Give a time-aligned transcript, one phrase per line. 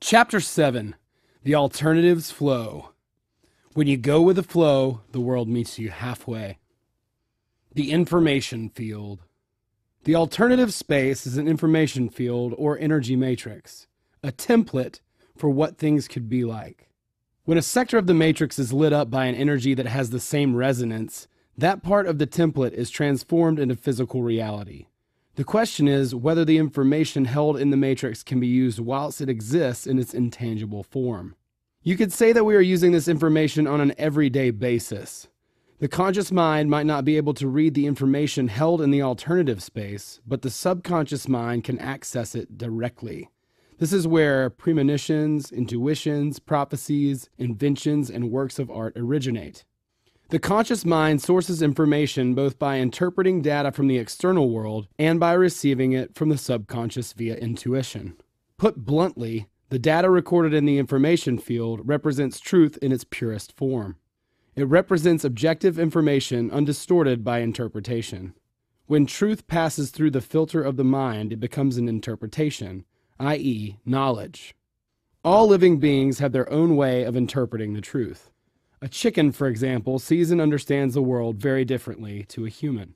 [0.00, 0.94] Chapter 7
[1.42, 2.90] The Alternatives Flow.
[3.74, 6.58] When you go with the flow, the world meets you halfway.
[7.74, 9.24] The information field.
[10.04, 13.88] The alternative space is an information field or energy matrix,
[14.22, 15.00] a template
[15.36, 16.90] for what things could be like.
[17.44, 20.20] When a sector of the matrix is lit up by an energy that has the
[20.20, 21.26] same resonance,
[21.56, 24.86] that part of the template is transformed into physical reality.
[25.38, 29.28] The question is whether the information held in the matrix can be used whilst it
[29.28, 31.36] exists in its intangible form.
[31.80, 35.28] You could say that we are using this information on an everyday basis.
[35.78, 39.62] The conscious mind might not be able to read the information held in the alternative
[39.62, 43.28] space, but the subconscious mind can access it directly.
[43.78, 49.64] This is where premonitions, intuitions, prophecies, inventions, and works of art originate.
[50.30, 55.32] The conscious mind sources information both by interpreting data from the external world and by
[55.32, 58.14] receiving it from the subconscious via intuition.
[58.58, 63.96] Put bluntly, the data recorded in the information field represents truth in its purest form.
[64.54, 68.34] It represents objective information undistorted by interpretation.
[68.84, 72.84] When truth passes through the filter of the mind, it becomes an interpretation,
[73.18, 74.54] i.e., knowledge.
[75.24, 78.30] All living beings have their own way of interpreting the truth.
[78.80, 82.94] A chicken, for example, sees and understands the world very differently to a human.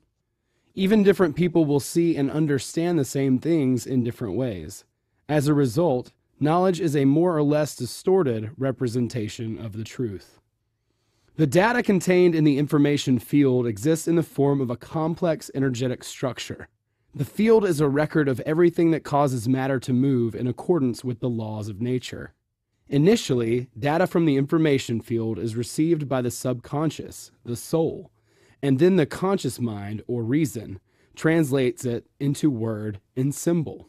[0.75, 4.85] Even different people will see and understand the same things in different ways.
[5.27, 10.39] As a result, knowledge is a more or less distorted representation of the truth.
[11.35, 16.03] The data contained in the information field exists in the form of a complex energetic
[16.03, 16.69] structure.
[17.13, 21.19] The field is a record of everything that causes matter to move in accordance with
[21.19, 22.33] the laws of nature.
[22.89, 28.11] Initially, data from the information field is received by the subconscious, the soul,
[28.61, 30.79] and then the conscious mind, or reason,
[31.15, 33.87] translates it into word and symbol.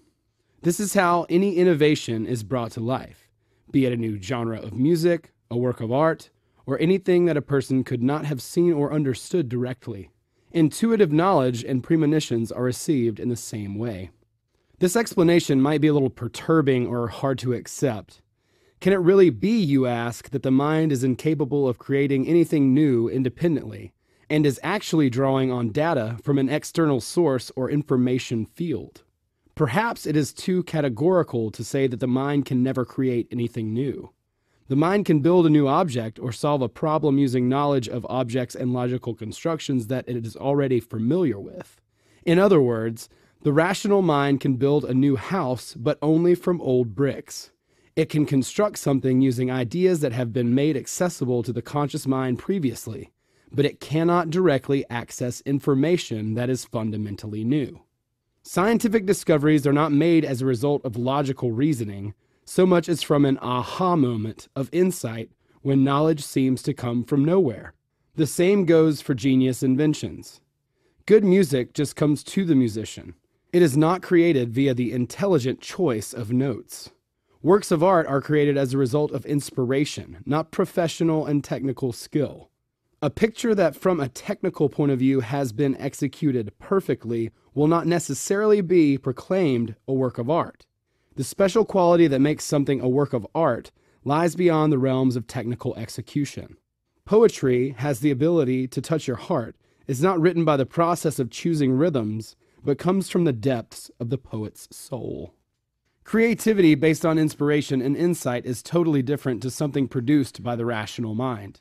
[0.63, 3.29] This is how any innovation is brought to life,
[3.71, 6.31] be it a new genre of music, a work of art,
[6.67, 10.11] or anything that a person could not have seen or understood directly.
[10.53, 14.11] Intuitive knowledge and premonitions are received in the same way.
[14.79, 18.23] This explanation might be a little perturbing or hard to accept.
[18.85, 23.09] Can it really be, you ask, that the mind is incapable of creating anything new
[23.09, 23.95] independently
[24.29, 29.03] and is actually drawing on data from an external source or information field?
[29.55, 34.13] Perhaps it is too categorical to say that the mind can never create anything new.
[34.69, 38.55] The mind can build a new object or solve a problem using knowledge of objects
[38.55, 41.81] and logical constructions that it is already familiar with.
[42.27, 43.09] In other words,
[43.45, 47.51] the rational mind can build a new house, but only from old bricks.
[47.97, 52.41] It can construct something using ideas that have been made accessible to the conscious mind
[52.41, 53.13] previously,
[53.53, 57.83] but it cannot directly access information that is fundamentally new.
[58.43, 63.25] Scientific discoveries are not made as a result of logical reasoning, so much as from
[63.25, 65.31] an aha moment of insight
[65.63, 67.75] when knowledge seems to come from nowhere.
[68.17, 70.41] The same goes for genius inventions.
[71.07, 73.15] Good music just comes to the musician.
[73.53, 76.91] It is not created via the intelligent choice of notes.
[77.45, 82.49] Works of art are created as a result of inspiration, not professional and technical skill.
[83.03, 87.87] A picture that, from a technical point of view, has been executed perfectly will not
[87.87, 90.65] necessarily be proclaimed a work of art.
[91.17, 93.71] The special quality that makes something a work of art
[94.05, 96.57] lies beyond the realms of technical execution.
[97.05, 99.55] Poetry has the ability to touch your heart,
[99.87, 104.09] is not written by the process of choosing rhythms, but comes from the depths of
[104.09, 105.35] the poet's soul.
[106.05, 111.15] Creativity based on inspiration and insight is totally different to something produced by the rational
[111.15, 111.61] mind.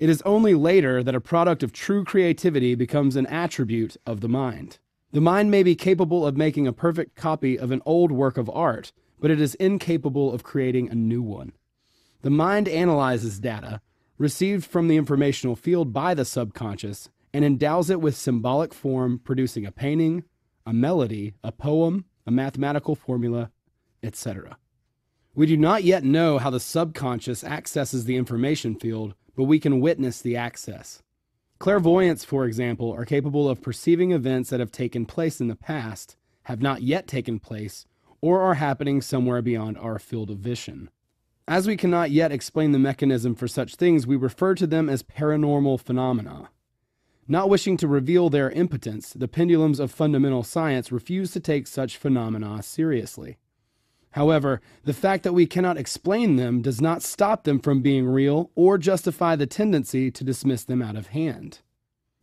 [0.00, 4.28] It is only later that a product of true creativity becomes an attribute of the
[4.28, 4.80] mind.
[5.12, 8.50] The mind may be capable of making a perfect copy of an old work of
[8.50, 11.52] art, but it is incapable of creating a new one.
[12.22, 13.80] The mind analyzes data
[14.18, 19.64] received from the informational field by the subconscious and endows it with symbolic form, producing
[19.64, 20.24] a painting,
[20.66, 23.50] a melody, a poem, a mathematical formula,
[24.02, 24.56] etc.
[25.34, 29.80] We do not yet know how the subconscious accesses the information field, but we can
[29.80, 31.02] witness the access.
[31.58, 36.16] Clairvoyants, for example, are capable of perceiving events that have taken place in the past,
[36.44, 37.86] have not yet taken place,
[38.20, 40.90] or are happening somewhere beyond our field of vision.
[41.48, 45.02] As we cannot yet explain the mechanism for such things, we refer to them as
[45.02, 46.50] paranormal phenomena.
[47.32, 51.96] Not wishing to reveal their impotence, the pendulums of fundamental science refuse to take such
[51.96, 53.38] phenomena seriously.
[54.10, 58.50] However, the fact that we cannot explain them does not stop them from being real
[58.54, 61.60] or justify the tendency to dismiss them out of hand.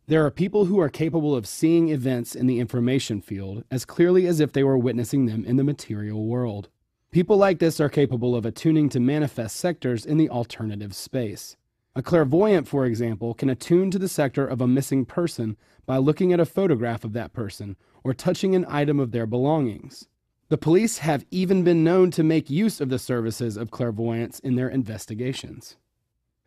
[0.06, 4.28] There are people who are capable of seeing events in the information field as clearly
[4.28, 6.68] as if they were witnessing them in the material world.
[7.10, 11.56] People like this are capable of attuning to manifest sectors in the alternative space.
[11.96, 15.56] A clairvoyant, for example, can attune to the sector of a missing person
[15.86, 20.06] by looking at a photograph of that person or touching an item of their belongings.
[20.50, 24.54] The police have even been known to make use of the services of clairvoyants in
[24.54, 25.76] their investigations.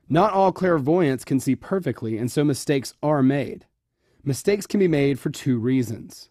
[0.07, 3.65] Not all clairvoyants can see perfectly, and so mistakes are made.
[4.23, 6.29] Mistakes can be made for two reasons.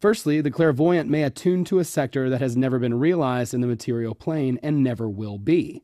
[0.00, 3.66] Firstly, the clairvoyant may attune to a sector that has never been realized in the
[3.66, 5.82] material plane and never will be.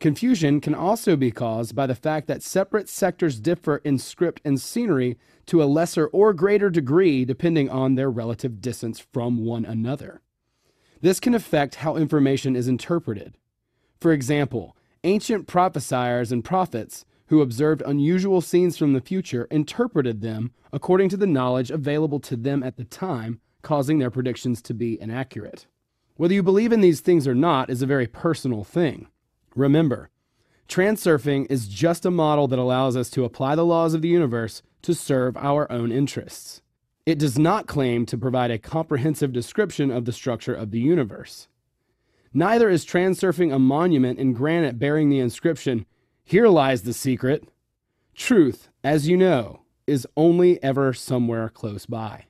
[0.00, 4.60] Confusion can also be caused by the fact that separate sectors differ in script and
[4.60, 10.20] scenery to a lesser or greater degree depending on their relative distance from one another.
[11.00, 13.36] This can affect how information is interpreted.
[14.00, 20.52] For example, ancient prophesiers and prophets who observed unusual scenes from the future interpreted them
[20.72, 25.00] according to the knowledge available to them at the time, causing their predictions to be
[25.00, 25.66] inaccurate.
[26.16, 29.08] Whether you believe in these things or not is a very personal thing.
[29.54, 30.10] Remember,
[30.68, 34.62] transurfing is just a model that allows us to apply the laws of the universe
[34.82, 36.60] to serve our own interests.
[37.06, 41.48] It does not claim to provide a comprehensive description of the structure of the universe.
[42.32, 45.86] Neither is transurfing a monument in granite bearing the inscription,
[46.24, 47.46] Here lies the secret.
[48.16, 52.24] Truth, as you know, is only ever somewhere close by.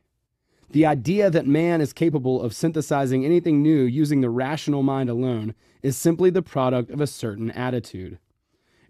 [0.75, 5.55] The idea that man is capable of synthesizing anything new using the rational mind alone
[5.85, 8.19] is simply the product of a certain attitude.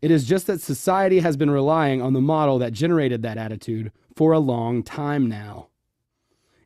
[0.01, 3.93] It is just that society has been relying on the model that generated that attitude
[4.17, 5.69] for a long time now.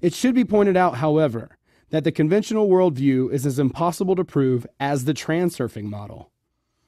[0.01, 1.59] It should be pointed out, however,
[1.91, 6.31] that the conventional worldview is as impossible to prove as the transurfing model.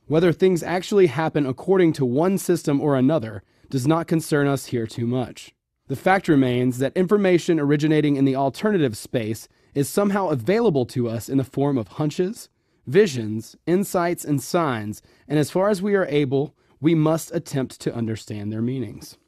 [0.06, 4.86] Whether things actually happen according to one system or another does not concern us here
[4.86, 5.52] too much.
[5.90, 11.28] The fact remains that information originating in the alternative space is somehow available to us
[11.28, 12.48] in the form of hunches,
[12.86, 17.92] visions, insights, and signs, and as far as we are able, we must attempt to
[17.92, 19.18] understand their meanings.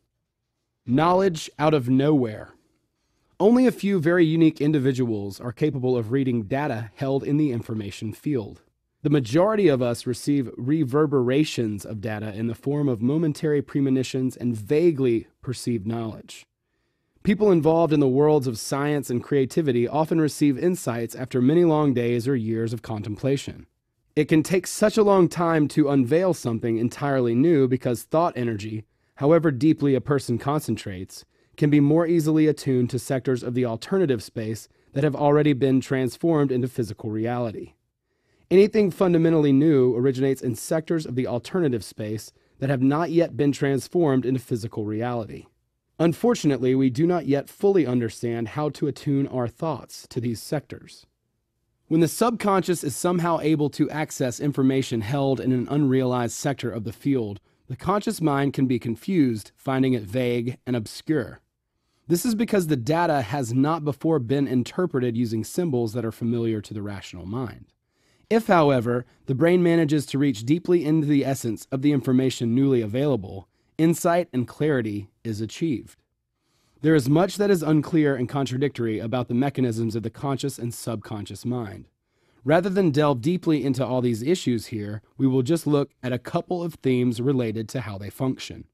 [0.86, 2.54] Knowledge out of nowhere.
[3.40, 8.12] Only a few very unique individuals are capable of reading data held in the information
[8.12, 8.62] field.
[9.02, 14.56] The majority of us receive reverberations of data in the form of momentary premonitions and
[14.56, 16.46] vaguely perceived knowledge.
[17.22, 21.94] People involved in the worlds of science and creativity often receive insights after many long
[21.94, 23.66] days or years of contemplation.
[24.16, 28.84] It can take such a long time to unveil something entirely new because thought energy,
[29.16, 31.24] however deeply a person concentrates,
[31.56, 35.80] can be more easily attuned to sectors of the alternative space that have already been
[35.80, 37.74] transformed into physical reality.
[38.50, 43.52] Anything fundamentally new originates in sectors of the alternative space that have not yet been
[43.52, 45.46] transformed into physical reality.
[45.98, 51.06] Unfortunately, we do not yet fully understand how to attune our thoughts to these sectors.
[51.88, 56.84] When the subconscious is somehow able to access information held in an unrealized sector of
[56.84, 61.40] the field, the conscious mind can be confused, finding it vague and obscure.
[62.08, 66.60] This is because the data has not before been interpreted using symbols that are familiar
[66.60, 67.66] to the rational mind.
[68.28, 72.80] If, however, the brain manages to reach deeply into the essence of the information newly
[72.80, 75.98] available, insight and clarity is achieved.
[76.80, 80.74] There is much that is unclear and contradictory about the mechanisms of the conscious and
[80.74, 81.86] subconscious mind.
[82.44, 86.18] Rather than delve deeply into all these issues here, we will just look at a
[86.18, 88.64] couple of themes related to how they function.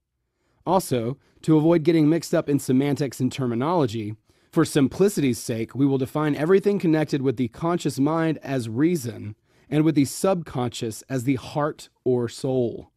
[0.65, 4.15] Also, to avoid getting mixed up in semantics and terminology,
[4.51, 9.37] for simplicity's sake, we will define everything connected with the conscious mind as reason
[9.69, 12.91] and with the subconscious as the heart or soul.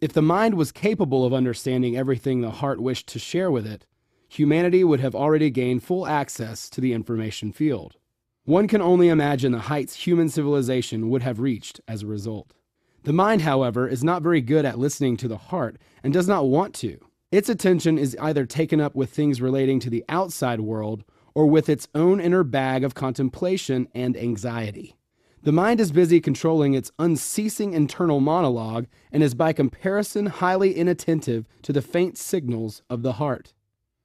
[0.00, 3.84] If the mind was capable of understanding everything the heart wished to share with it,
[4.28, 7.96] humanity would have already gained full access to the information field.
[8.44, 12.54] One can only imagine the heights human civilization would have reached as a result.
[13.02, 16.46] The mind, however, is not very good at listening to the heart and does not
[16.46, 17.00] want to.
[17.32, 21.02] Its attention is either taken up with things relating to the outside world
[21.34, 24.94] or with its own inner bag of contemplation and anxiety.
[25.42, 31.46] The mind is busy controlling its unceasing internal monologue and is by comparison highly inattentive
[31.62, 33.54] to the faint signals of the heart.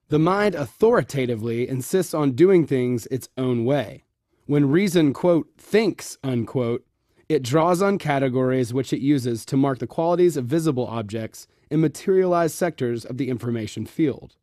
[0.10, 4.04] The mind authoritatively insists on doing things its own way.
[4.46, 6.86] When reason, quote, thinks, unquote,
[7.28, 11.82] it draws on categories which it uses to mark the qualities of visible objects in
[11.82, 14.36] materialized sectors of the information field.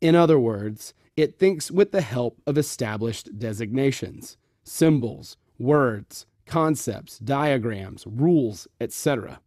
[0.00, 8.04] In other words, it thinks with the help of established designations, symbols, words, concepts, diagrams,
[8.06, 9.40] rules, etc.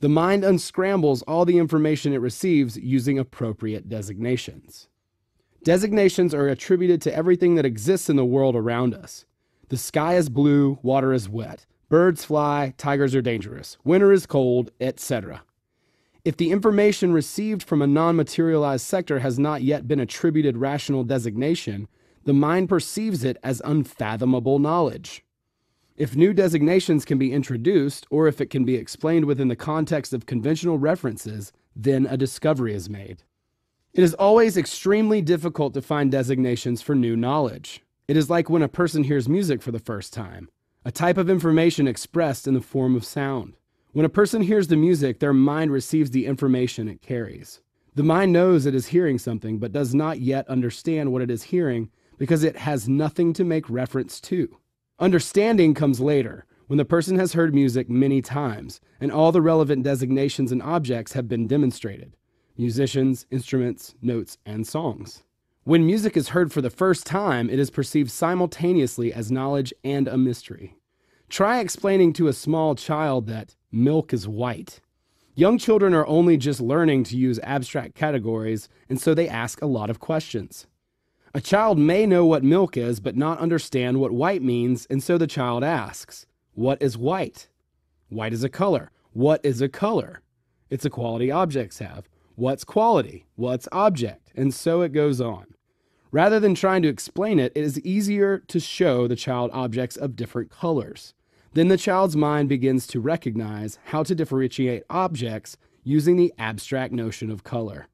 [0.00, 4.88] The mind unscrambles all the information it receives using appropriate designations.
[5.62, 9.24] Designations are attributed to everything that exists in the world around us.
[9.68, 11.66] The sky is blue, water is wet.
[11.88, 15.42] Birds fly, tigers are dangerous, winter is cold, etc.
[16.24, 21.04] If the information received from a non materialized sector has not yet been attributed rational
[21.04, 21.88] designation,
[22.24, 25.24] the mind perceives it as unfathomable knowledge.
[25.96, 30.12] If new designations can be introduced, or if it can be explained within the context
[30.12, 33.22] of conventional references, then a discovery is made.
[33.94, 37.82] It is always extremely difficult to find designations for new knowledge.
[38.08, 40.50] It is like when a person hears music for the first time,
[40.84, 43.54] a type of information expressed in the form of sound.
[43.92, 47.62] When a person hears the music, their mind receives the information it carries.
[47.94, 51.44] The mind knows it is hearing something, but does not yet understand what it is
[51.44, 54.58] hearing because it has nothing to make reference to.
[54.98, 59.82] Understanding comes later, when the person has heard music many times and all the relevant
[59.82, 62.16] designations and objects have been demonstrated
[62.56, 65.22] musicians, instruments, notes, and songs.
[65.64, 70.08] When music is heard for the first time, it is perceived simultaneously as knowledge and
[70.08, 70.74] a mystery.
[71.28, 74.80] Try explaining to a small child that milk is white.
[75.34, 79.66] Young children are only just learning to use abstract categories, and so they ask a
[79.66, 80.66] lot of questions.
[81.36, 85.18] A child may know what milk is, but not understand what white means, and so
[85.18, 86.24] the child asks,
[86.54, 87.48] What is white?
[88.08, 88.90] White is a color.
[89.12, 90.22] What is a color?
[90.70, 92.08] It's a quality objects have.
[92.36, 93.26] What's quality?
[93.34, 94.32] What's object?
[94.34, 95.48] And so it goes on.
[96.10, 100.16] Rather than trying to explain it, it is easier to show the child objects of
[100.16, 101.12] different colors.
[101.52, 107.30] Then the child's mind begins to recognize how to differentiate objects using the abstract notion
[107.30, 107.88] of color.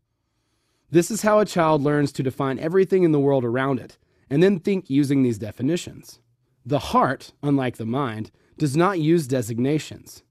[0.92, 3.96] This is how a child learns to define everything in the world around it,
[4.28, 6.20] and then think using these definitions.
[6.66, 10.22] The heart, unlike the mind, does not use designations.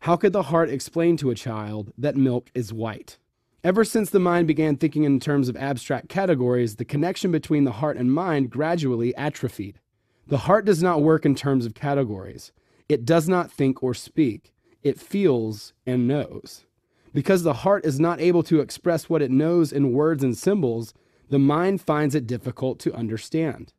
[0.00, 3.16] How could the heart explain to a child that milk is white?
[3.64, 7.72] Ever since the mind began thinking in terms of abstract categories, the connection between the
[7.72, 9.80] heart and mind gradually atrophied.
[10.26, 12.52] The heart does not work in terms of categories.
[12.90, 14.52] It does not think or speak.
[14.82, 16.66] It feels and knows.
[17.12, 20.94] Because the heart is not able to express what it knows in words and symbols,
[21.28, 23.72] the mind finds it difficult to understand.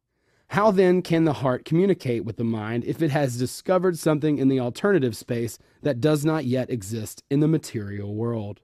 [0.49, 4.49] How then can the heart communicate with the mind if it has discovered something in
[4.49, 8.59] the alternative space that does not yet exist in the material world?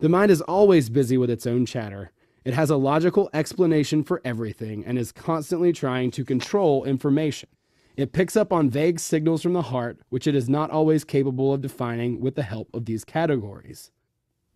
[0.00, 2.12] The mind is always busy with its own chatter.
[2.46, 7.50] It has a logical explanation for everything and is constantly trying to control information.
[7.94, 11.52] It picks up on vague signals from the heart, which it is not always capable
[11.52, 13.90] of defining with the help of these categories.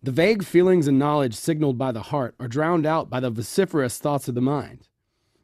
[0.03, 3.99] The vague feelings and knowledge signaled by the heart are drowned out by the vociferous
[3.99, 4.89] thoughts of the mind.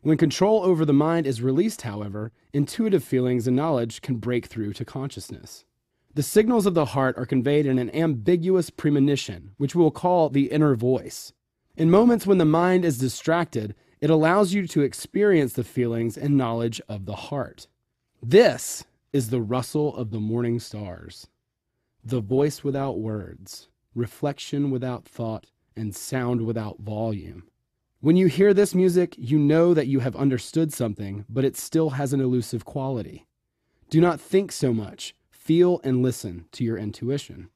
[0.01, 4.74] When control over the mind is released, however, intuitive feelings and knowledge can break through
[4.74, 5.63] to consciousness.
[6.13, 10.28] The signals of the heart are conveyed in an ambiguous premonition, which we will call
[10.28, 11.32] the inner voice.
[11.78, 16.36] In moments when the mind is distracted, it allows you to experience the feelings and
[16.36, 17.68] knowledge of the heart.
[18.22, 21.28] This is the rustle of the morning stars,
[22.04, 27.43] the voice without words, reflection without thought, and sound without volume.
[28.01, 31.91] When you hear this music, you know that you have understood something, but it still
[31.91, 33.25] has an elusive quality.
[33.89, 37.50] Do not think so much feel and listen to your intuition.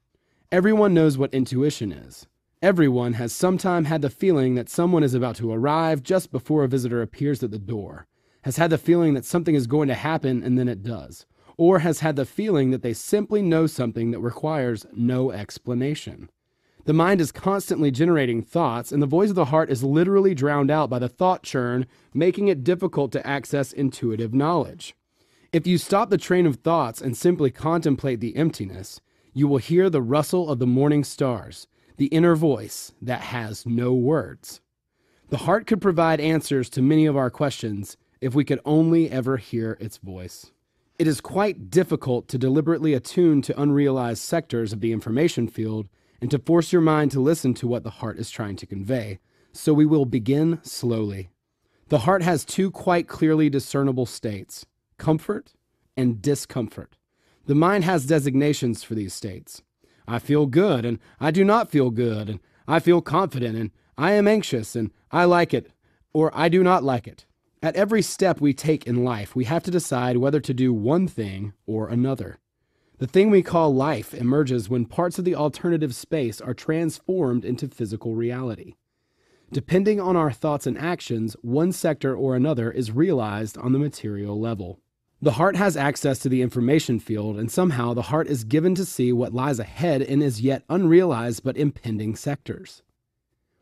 [0.52, 2.25] Everyone knows what intuition is.
[2.62, 6.68] Everyone has sometime had the feeling that someone is about to arrive just before a
[6.68, 8.08] visitor appears at the door,
[8.44, 11.25] has had the feeling that something is going to happen and then it does,
[11.58, 16.30] or has had the feeling that they simply know something that requires no explanation.
[16.86, 20.70] The mind is constantly generating thoughts, and the voice of the heart is literally drowned
[20.70, 24.94] out by the thought churn, making it difficult to access intuitive knowledge.
[25.54, 29.00] If you stop the train of thoughts and simply contemplate the emptiness,
[29.34, 31.68] you will hear the rustle of the morning stars,
[31.98, 34.62] the inner voice that has no words.
[35.30, 39.38] The heart could provide answers to many of our questions if we could only ever
[39.38, 40.52] hear its voice.
[41.04, 45.90] It is quite difficult to deliberately attune to unrealized sectors of the information field
[46.22, 49.20] and to force your mind to listen to what the heart is trying to convey,
[49.52, 51.28] so we will begin slowly.
[51.90, 54.66] The heart has two quite clearly discernible states
[54.98, 55.52] comfort
[55.98, 56.96] and discomfort.
[57.48, 59.62] The mind has designations for these states.
[60.08, 64.14] I feel good and I do not feel good, and I feel confident and I
[64.14, 65.70] am anxious and I like it
[66.14, 67.26] or I do not like it.
[67.63, 71.08] At every step we take in life, we have to decide whether to do one
[71.08, 72.39] thing or another.
[72.98, 77.70] The thing we call life emerges when parts of the alternative space are transformed into
[77.70, 78.75] physical reality.
[79.50, 84.38] Depending on our thoughts and actions, one sector or another is realized on the material
[84.38, 84.82] level.
[85.22, 88.84] The heart has access to the information field, and somehow the heart is given to
[88.84, 92.84] see what lies ahead in as yet unrealized but impending sectors.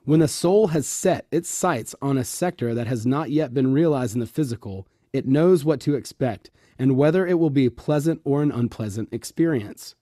[0.03, 3.72] When the soul has set its sights on a sector that has not yet been
[3.72, 7.72] realized in the physical, it knows what to expect and whether it will be a
[7.72, 9.93] pleasant or an unpleasant experience.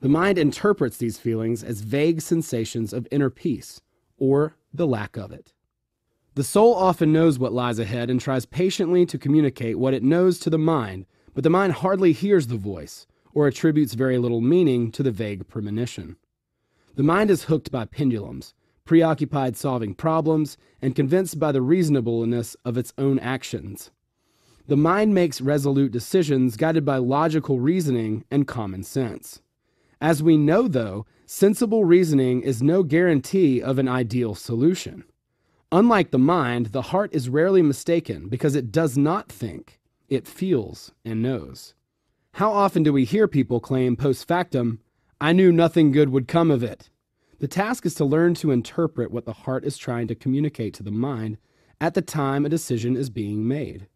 [0.00, 3.80] The mind interprets these feelings as vague sensations of inner peace,
[4.16, 5.52] or the lack of it.
[6.34, 10.40] The soul often knows what lies ahead and tries patiently to communicate what it knows
[10.40, 14.90] to the mind, but the mind hardly hears the voice, or attributes very little meaning
[14.92, 16.16] to the vague premonition.
[16.96, 18.54] The mind is hooked by pendulums,
[18.88, 23.90] preoccupied solving problems, and convinced by the reasonableness of its own actions.
[24.66, 29.42] The mind makes resolute decisions guided by logical reasoning and common sense.
[30.00, 35.04] As we know, though, sensible reasoning is no guarantee of an ideal solution.
[35.70, 40.92] Unlike the mind, the heart is rarely mistaken because it does not think, it feels
[41.04, 41.74] and knows.
[42.32, 44.80] How often do we hear people claim post factum,
[45.20, 46.88] I knew nothing good would come of it?
[47.38, 50.82] The task is to learn to interpret what the heart is trying to communicate to
[50.82, 51.38] the mind
[51.80, 53.86] at the time a decision is being made.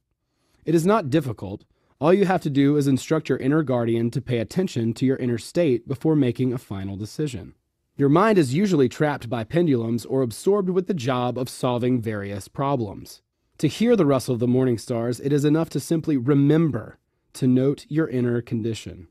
[0.64, 1.64] It is not difficult,
[2.02, 5.18] all you have to do is instruct your inner guardian to pay attention to your
[5.18, 7.54] inner state before making a final decision.
[7.96, 12.48] Your mind is usually trapped by pendulums or absorbed with the job of solving various
[12.48, 13.22] problems.
[13.58, 16.98] To hear the rustle of the morning stars, it is enough to simply remember
[17.34, 19.06] to note your inner condition.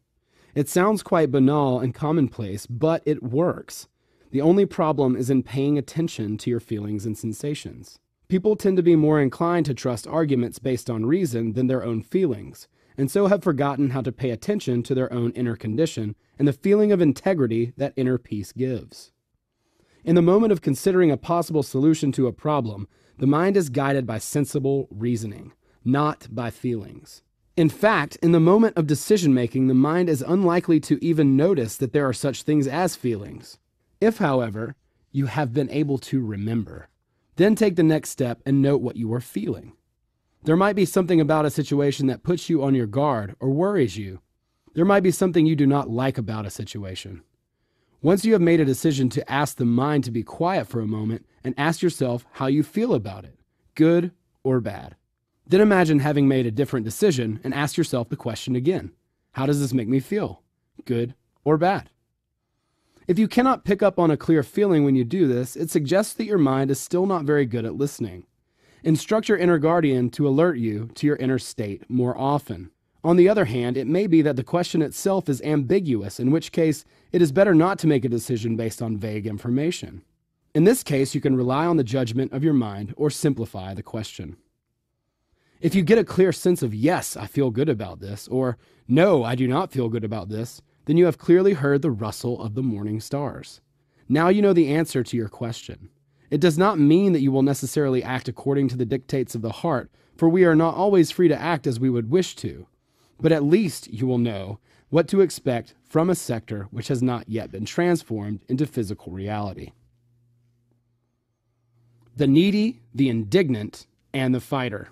[0.54, 3.88] It sounds quite banal and commonplace, but it works.
[4.32, 8.00] The only problem is in paying attention to your feelings and sensations.
[8.30, 12.02] People tend to be more inclined to trust arguments based on reason than their own
[12.02, 16.48] feelings, and so have forgotten how to pay attention to their own inner condition and
[16.48, 19.12] the feeling of integrity that inner peace gives.
[20.06, 24.08] In the moment of considering a possible solution to a problem, the mind is guided
[24.08, 25.52] by sensible reasoning,
[25.84, 27.22] not by feelings.
[27.58, 31.76] In fact, in the moment of decision making, the mind is unlikely to even notice
[31.76, 33.60] that there are such things as feelings.
[34.02, 34.76] If, however,
[35.12, 36.90] you have been able to remember,
[37.36, 39.74] then take the next step and note what you are feeling.
[40.44, 43.98] There might be something about a situation that puts you on your guard or worries
[43.98, 44.20] you.
[44.74, 47.22] There might be something you do not like about a situation.
[48.02, 50.88] Once you have made a decision to ask the mind to be quiet for a
[50.88, 53.38] moment and ask yourself how you feel about it,
[53.76, 54.12] good
[54.44, 54.96] or bad.
[55.46, 58.94] Then imagine having made a different decision and ask yourself the question again
[59.34, 60.42] How does this make me feel?
[60.86, 61.92] Good or bad?
[63.08, 66.14] If you cannot pick up on a clear feeling when you do this, it suggests
[66.14, 68.26] that your mind is still not very good at listening.
[68.84, 72.72] Instruct your inner guardian to alert you to your inner state more often.
[73.04, 76.52] On the other hand, it may be that the question itself is ambiguous, in which
[76.52, 80.04] case it is better not to make a decision based on vague information.
[80.54, 83.82] In this case, you can rely on the judgment of your mind or simplify the
[83.82, 84.38] question.
[85.60, 89.24] If you get a clear sense of, yes, I feel good about this, or no,
[89.24, 90.62] I do not feel good about this,
[90.92, 93.62] then you have clearly heard the rustle of the morning stars.
[94.10, 95.88] Now you know the answer to your question.
[96.30, 99.54] It does not mean that you will necessarily act according to the dictates of the
[99.54, 102.68] heart, for we are not always free to act as we would wish to.
[103.22, 107.30] But at least you will know what to expect from a sector which has not
[107.30, 109.72] yet been transformed into physical reality.
[112.18, 114.90] The needy, the indignant, and the fighter.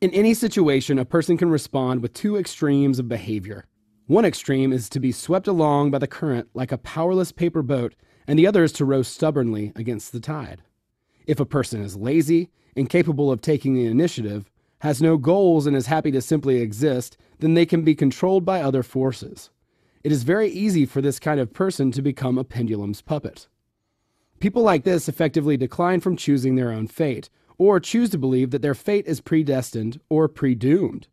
[0.00, 3.66] In any situation, a person can respond with two extremes of behavior.
[4.06, 7.94] One extreme is to be swept along by the current like a powerless paper boat
[8.26, 10.62] and the other is to row stubbornly against the tide.
[11.26, 15.86] If a person is lazy, incapable of taking the initiative, has no goals, and is
[15.86, 19.50] happy to simply exist, then they can be controlled by other forces.
[20.02, 23.46] It is very easy for this kind of person to become a pendulum's puppet.
[24.40, 28.62] People like this effectively decline from choosing their own fate, or choose to believe that
[28.62, 31.06] their fate is predestined or predoomed.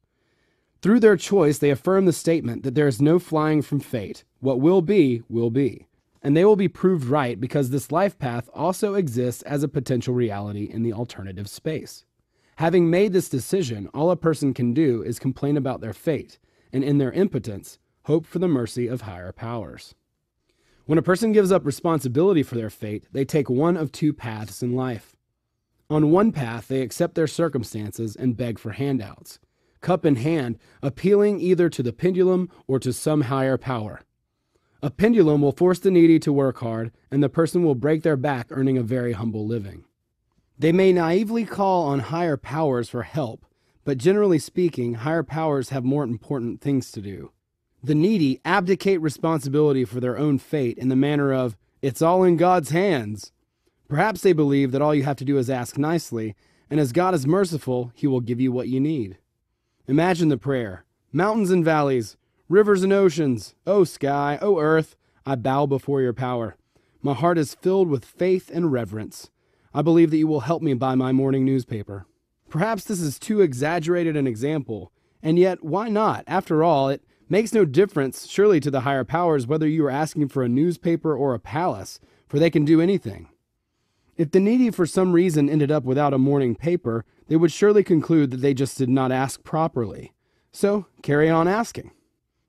[0.82, 4.24] Through their choice, they affirm the statement that there is no flying from fate.
[4.40, 5.88] What will be, will be
[6.22, 10.14] and they will be proved right because this life path also exists as a potential
[10.14, 12.06] reality in the alternative space.
[12.58, 16.40] Having made this decision, all a person can do is complain about their fate,
[16.74, 19.96] and in their impotence, hope for the mercy of higher powers.
[20.86, 24.62] When a person gives up responsibility for their fate, they take one of two paths
[24.62, 25.16] in life.
[25.90, 29.40] On one path, they accept their circumstances and beg for handouts,
[29.82, 34.02] cup in hand, appealing either to the pendulum or to some higher power.
[34.82, 38.16] A pendulum will force the needy to work hard, and the person will break their
[38.16, 39.84] back earning a very humble living.
[40.58, 43.46] They may naively call on higher powers for help,
[43.84, 47.32] but generally speaking, higher powers have more important things to do.
[47.84, 52.36] The needy abdicate responsibility for their own fate in the manner of, it's all in
[52.36, 53.32] God's hands.
[53.88, 56.36] Perhaps they believe that all you have to do is ask nicely,
[56.70, 59.18] and as God is merciful, He will give you what you need.
[59.90, 62.16] Imagine the prayer Mountains and valleys,
[62.48, 66.56] Rivers and oceans, O sky, O earth, I bow before your power.
[67.02, 69.32] My heart is filled with faith and reverence.
[69.74, 72.06] I believe that you will help me buy my morning newspaper.
[72.50, 74.92] Perhaps this is too exaggerated an example.
[75.24, 76.24] And yet, why not?
[76.28, 80.28] After all, it makes no difference, surely, to the higher powers whether you are asking
[80.28, 83.30] for a newspaper or a palace, for they can do anything.
[84.18, 87.84] If the needy for some reason ended up without a morning paper, they would surely
[87.84, 90.12] conclude that they just did not ask properly.
[90.52, 91.92] So, carry on asking.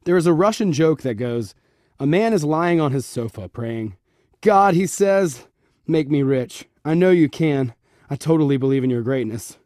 [0.05, 1.55] There is a Russian joke that goes
[2.01, 3.97] A man is lying on his sofa praying,
[4.41, 5.47] God, he says,
[5.87, 6.65] make me rich.
[6.83, 7.75] I know you can.
[8.09, 9.59] I totally believe in your greatness.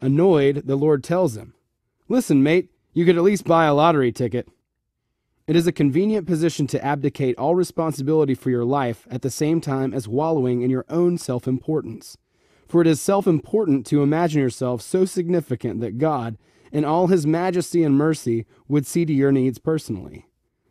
[0.00, 1.52] Annoyed, the Lord tells him,
[2.08, 4.48] Listen, mate, you could at least buy a lottery ticket.
[5.46, 9.60] It is a convenient position to abdicate all responsibility for your life at the same
[9.60, 12.16] time as wallowing in your own self importance.
[12.68, 16.36] For it is self important to imagine yourself so significant that God,
[16.70, 20.26] in all his majesty and mercy, would see to your needs personally.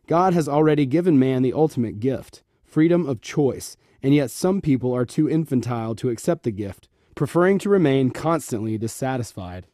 [0.08, 4.94] God has already given man the ultimate gift, freedom of choice, and yet some people
[4.96, 9.66] are too infantile to accept the gift, preferring to remain constantly dissatisfied.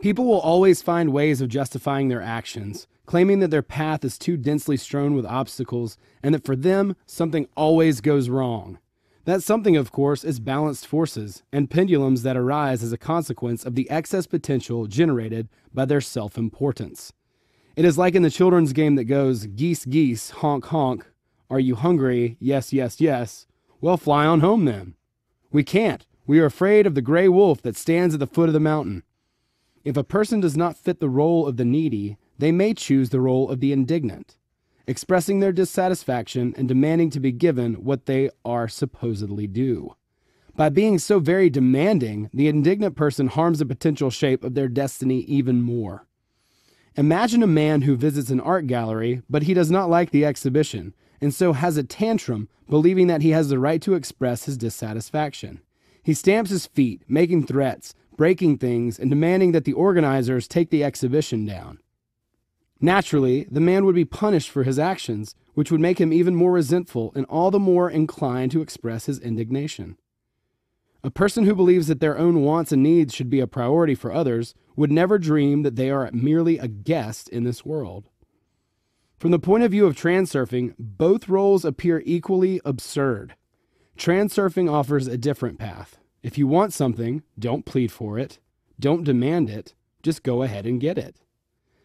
[0.00, 4.36] People will always find ways of justifying their actions, claiming that their path is too
[4.36, 8.78] densely strewn with obstacles and that for them, something always goes wrong.
[9.24, 13.74] That something, of course, is balanced forces and pendulums that arise as a consequence of
[13.74, 17.12] the excess potential generated by their self importance.
[17.74, 21.06] It is like in the children's game that goes geese, geese, honk, honk.
[21.48, 22.36] Are you hungry?
[22.38, 23.46] Yes, yes, yes.
[23.80, 24.94] Well, fly on home then.
[25.50, 26.06] We can't.
[26.26, 29.04] We are afraid of the gray wolf that stands at the foot of the mountain.
[29.84, 33.20] If a person does not fit the role of the needy, they may choose the
[33.20, 34.36] role of the indignant,
[34.86, 39.94] expressing their dissatisfaction and demanding to be given what they are supposedly due.
[40.56, 45.20] By being so very demanding, the indignant person harms the potential shape of their destiny
[45.20, 46.06] even more.
[46.96, 50.94] Imagine a man who visits an art gallery, but he does not like the exhibition,
[51.20, 55.60] and so has a tantrum, believing that he has the right to express his dissatisfaction.
[56.04, 60.84] He stamps his feet, making threats, breaking things, and demanding that the organizers take the
[60.84, 61.78] exhibition down.
[62.80, 66.52] Naturally, the man would be punished for his actions, which would make him even more
[66.52, 69.96] resentful and all the more inclined to express his indignation.
[71.02, 74.12] A person who believes that their own wants and needs should be a priority for
[74.12, 78.08] others would never dream that they are merely a guest in this world.
[79.18, 83.36] From the point of view of transurfing, both roles appear equally absurd.
[83.96, 85.98] Transurfing offers a different path.
[86.22, 88.38] If you want something, don't plead for it,
[88.80, 91.16] don't demand it, just go ahead and get it.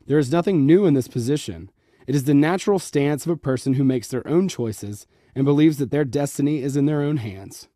[0.10, 1.69] There is nothing new in this position.
[2.08, 5.78] It is the natural stance of a person who makes their own choices and believes
[5.78, 7.67] that their destiny is in their own hands.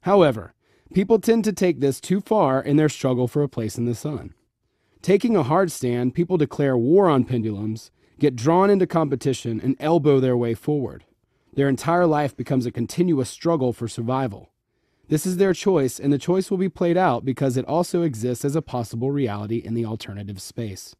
[0.00, 0.54] However,
[0.94, 3.94] people tend to take this too far in their struggle for a place in the
[3.94, 4.32] sun.
[5.02, 10.20] Taking a hard stand, people declare war on pendulums, get drawn into competition, and elbow
[10.20, 11.04] their way forward.
[11.52, 14.52] Their entire life becomes a continuous struggle for survival.
[15.08, 18.42] This is their choice, and the choice will be played out because it also exists
[18.42, 20.96] as a possible reality in the alternative space.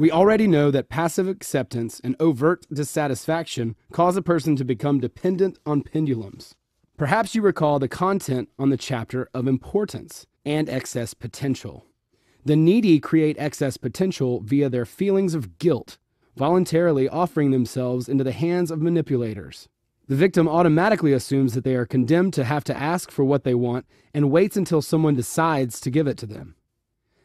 [0.00, 5.58] We already know that passive acceptance and overt dissatisfaction cause a person to become dependent
[5.66, 6.54] on pendulums.
[6.96, 11.84] Perhaps you recall the content on the chapter of importance and excess potential.
[12.46, 15.98] The needy create excess potential via their feelings of guilt,
[16.34, 19.68] voluntarily offering themselves into the hands of manipulators.
[20.08, 23.54] The victim automatically assumes that they are condemned to have to ask for what they
[23.54, 23.84] want
[24.14, 26.54] and waits until someone decides to give it to them.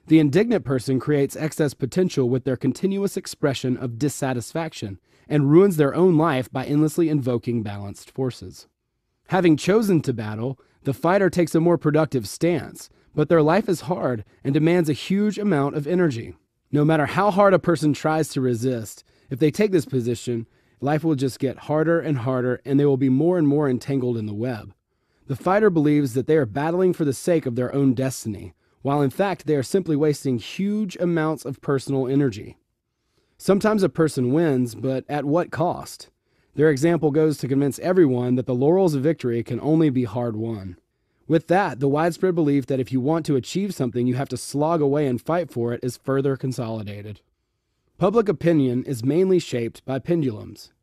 [0.08, 5.96] The indignant person creates excess potential with their continuous expression of dissatisfaction and ruins their
[5.96, 8.68] own life by endlessly invoking balanced forces.
[9.30, 13.82] Having chosen to battle, the fighter takes a more productive stance, but their life is
[13.82, 16.36] hard and demands a huge amount of energy.
[16.72, 20.46] No matter how hard a person tries to resist, if they take this position,
[20.82, 24.18] life will just get harder and harder, and they will be more and more entangled
[24.18, 24.74] in the web.
[25.26, 28.54] The fighter believes that they are battling for the sake of their own destiny,
[28.86, 32.56] while in fact they are simply wasting huge amounts of personal energy.
[33.36, 36.12] Sometimes a person wins, but at what cost?
[36.54, 40.36] Their example goes to convince everyone that the laurels of victory can only be hard
[40.36, 40.78] won.
[41.28, 44.38] With that, the widespread belief that if you want to achieve something, you have to
[44.38, 47.22] slog away and fight for it is further consolidated.
[47.98, 50.74] Public opinion is mainly shaped by pendulums.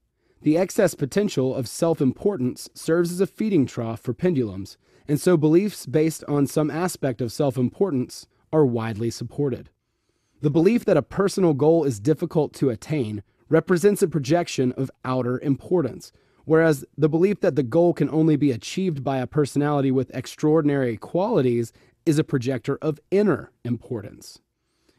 [0.41, 4.77] The excess potential of self importance serves as a feeding trough for pendulums,
[5.09, 9.71] and so beliefs based on some aspect of self importance are widely supported.
[10.41, 15.39] The belief that a personal goal is difficult to attain represents a projection of outer
[15.41, 16.13] importance,
[16.45, 20.97] whereas the belief that the goal can only be achieved by a personality with extraordinary
[20.97, 21.73] qualities
[22.05, 24.41] is a projector of inner importance.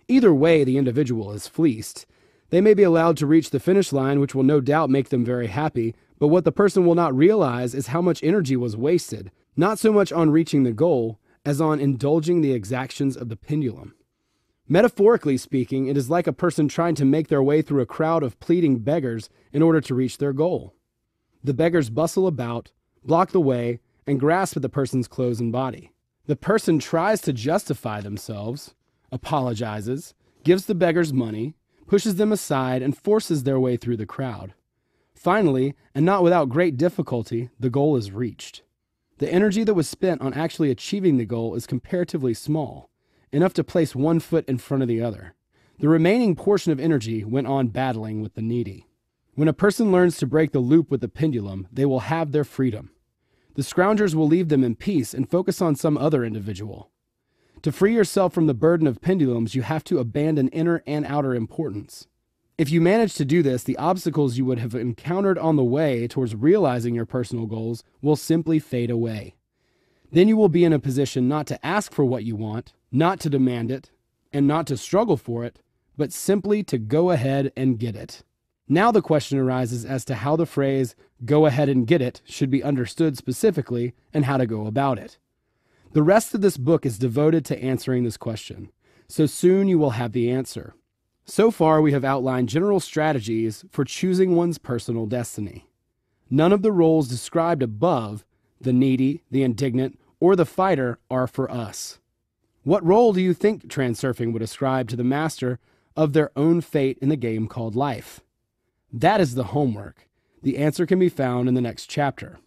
[0.07, 2.05] Either way, the individual is fleeced,
[2.53, 5.25] they may be allowed to reach the finish line, which will no doubt make them
[5.25, 9.31] very happy, but what the person will not realize is how much energy was wasted,
[9.55, 13.95] not so much on reaching the goal as on indulging the exactions of the pendulum.
[14.67, 18.23] Metaphorically speaking, it is like a person trying to make their way through a crowd
[18.23, 20.73] of pleading beggars in order to reach their goal.
[21.43, 22.71] The beggars bustle about,
[23.03, 25.91] block the way, and grasp at the person's clothes and body.
[26.25, 28.73] The person tries to justify themselves,
[29.11, 30.13] apologizes,
[30.45, 34.53] gives the beggars money, pushes them aside, and forces their way through the crowd.
[35.13, 38.63] Finally, and not without great difficulty, the goal is reached.
[39.19, 42.89] The energy that was spent on actually achieving the goal is comparatively small,
[43.31, 45.35] enough to place one foot in front of the other.
[45.79, 48.87] The remaining portion of energy went on battling with the needy.
[49.35, 52.43] When a person learns to break the loop with the pendulum, they will have their
[52.43, 52.91] freedom.
[53.55, 56.91] The scroungers will leave them in peace and focus on some other individual.
[57.61, 61.33] To free yourself from the burden of pendulums, you have to abandon inner and outer
[61.33, 62.07] importance.
[62.55, 66.07] If you manage to do this, the obstacles you would have encountered on the way
[66.07, 69.35] towards realizing your personal goals will simply fade away.
[70.11, 73.19] Then you will be in a position not to ask for what you want, not
[73.21, 73.89] to demand it,
[74.31, 75.59] and not to struggle for it,
[75.97, 78.23] but simply to go ahead and get it.
[78.67, 82.51] Now the question arises as to how the phrase, go ahead and get it, should
[82.51, 85.17] be understood specifically and how to go about it.
[85.93, 88.71] The rest of this book is devoted to answering this question,
[89.07, 90.75] so soon you will have the answer.
[91.25, 95.67] So far, we have outlined general strategies for choosing one's personal destiny.
[96.29, 98.25] None of the roles described above,
[98.59, 101.99] the needy, the indignant, or the fighter, are for us.
[102.63, 105.59] What role do you think transurfing would ascribe to the master
[105.95, 108.21] of their own fate in the game called life?
[108.91, 110.07] That is the homework.
[110.41, 112.39] The answer can be found in the next chapter.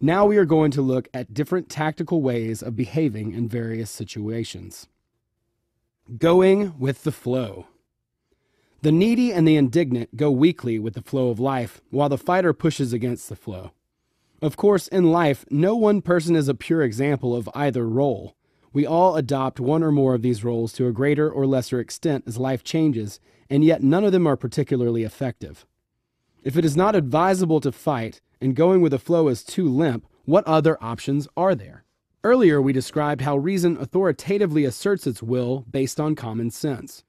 [0.00, 4.88] Now we are going to look at different tactical ways of behaving in various situations.
[6.18, 7.66] Going with the flow.
[8.82, 12.52] The needy and the indignant go weakly with the flow of life, while the fighter
[12.52, 13.70] pushes against the flow.
[14.42, 18.34] Of course, in life, no one person is a pure example of either role.
[18.72, 22.24] We all adopt one or more of these roles to a greater or lesser extent
[22.26, 25.64] as life changes, and yet none of them are particularly effective.
[26.42, 30.08] If it is not advisable to fight, and going with the flow is too limp,
[30.24, 31.84] what other options are there?
[32.24, 37.04] Earlier, we described how reason authoritatively asserts its will based on common sense.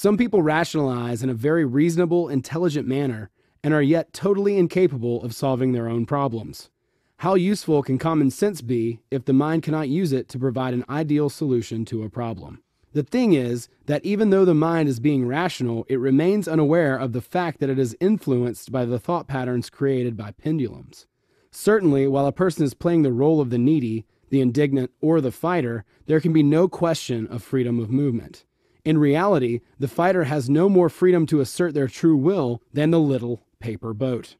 [0.00, 3.30] Some people rationalize in a very reasonable, intelligent manner
[3.64, 6.70] and are yet totally incapable of solving their own problems.
[7.16, 10.84] How useful can common sense be if the mind cannot use it to provide an
[10.88, 12.62] ideal solution to a problem?
[12.92, 17.12] The thing is that even though the mind is being rational, it remains unaware of
[17.12, 21.08] the fact that it is influenced by the thought patterns created by pendulums.
[21.50, 25.32] Certainly, while a person is playing the role of the needy, the indignant, or the
[25.32, 28.44] fighter, there can be no question of freedom of movement.
[28.88, 32.98] In reality, the fighter has no more freedom to assert their true will than the
[32.98, 34.36] little paper boat.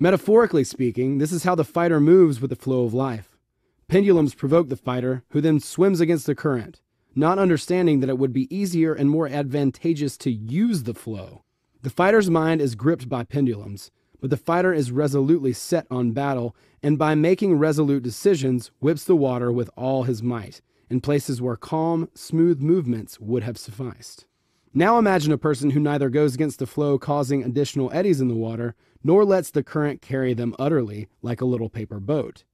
[0.00, 3.38] Metaphorically speaking, this is how the fighter moves with the flow of life.
[3.86, 6.80] Pendulums provoke the fighter, who then swims against the current,
[7.14, 11.44] not understanding that it would be easier and more advantageous to use the flow.
[11.82, 16.56] The fighter's mind is gripped by pendulums, but the fighter is resolutely set on battle,
[16.82, 21.56] and by making resolute decisions, whips the water with all his might, in places where
[21.56, 24.26] calm, smooth movements would have sufficed.
[24.72, 28.34] Now imagine a person who neither goes against the flow, causing additional eddies in the
[28.34, 32.44] water, nor lets the current carry them utterly like a little paper boat.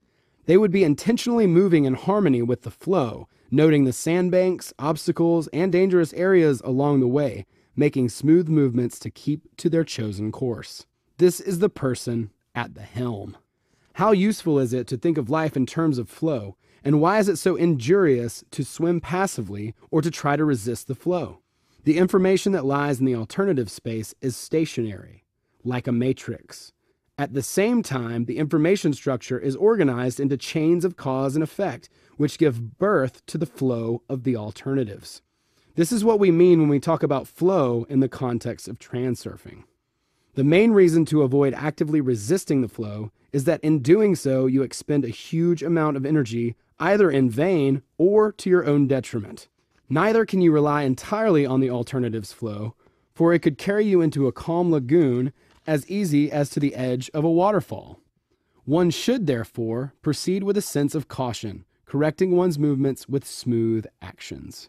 [0.47, 5.73] They would be intentionally moving in harmony with the flow, noting the sandbanks, obstacles, and
[5.73, 7.45] dangerous areas along the way,
[7.77, 10.87] making smooth movements to keep to their chosen course.
[11.18, 13.37] This is the person at the helm.
[13.95, 17.29] How useful is it to think of life in terms of flow, and why is
[17.29, 21.38] it so injurious to swim passively or to try to resist the flow?
[21.85, 25.25] The information that lies in the alternative space is stationary,
[25.64, 26.73] like a matrix.
[27.18, 31.88] At the same time, the information structure is organized into chains of cause and effect,
[32.16, 35.23] which give birth to the flow of the alternatives.
[35.75, 39.64] This is what we mean when we talk about flow in the context of transurfing.
[40.35, 44.62] The main reason to avoid actively resisting the flow is that in doing so, you
[44.62, 49.49] expend a huge amount of energy either in vain or to your own detriment.
[49.88, 52.75] Neither can you rely entirely on the alternatives flow,
[53.14, 55.33] for it could carry you into a calm lagoon
[55.64, 58.01] as easy as to the edge of a waterfall.
[58.64, 64.68] One should, therefore, proceed with a sense of caution, correcting one's movements with smooth actions.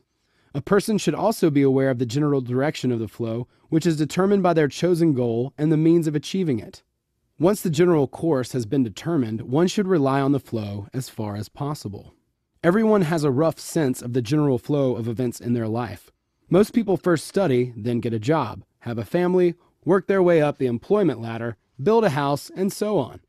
[0.54, 3.98] A person should also be aware of the general direction of the flow, which is
[3.98, 6.84] determined by their chosen goal and the means of achieving it.
[7.40, 11.36] Once the general course has been determined, one should rely on the flow as far
[11.36, 12.14] as possible.
[12.64, 16.12] Everyone has a rough sense of the general flow of events in their life.
[16.52, 20.60] Most people first study, then get a job, have a family, work their way up
[20.60, 23.20] the employment ladder, build a house, and so on.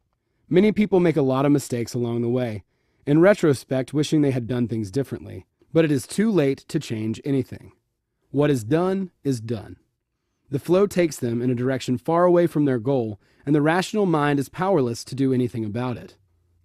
[0.50, 2.62] Many people make a lot of mistakes along the way,
[3.06, 7.22] in retrospect, wishing they had done things differently, but it is too late to change
[7.24, 7.72] anything.
[8.30, 9.76] What is done is done.
[10.50, 14.06] The flow takes them in a direction far away from their goal, and the rational
[14.06, 16.16] mind is powerless to do anything about it.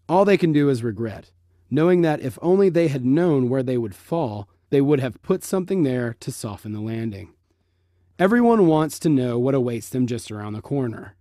[0.07, 1.31] All they can do is regret,
[1.69, 5.43] knowing that if only they had known where they would fall, they would have put
[5.43, 7.33] something there to soften the landing.
[8.17, 11.15] Everyone wants to know what awaits them just around the corner.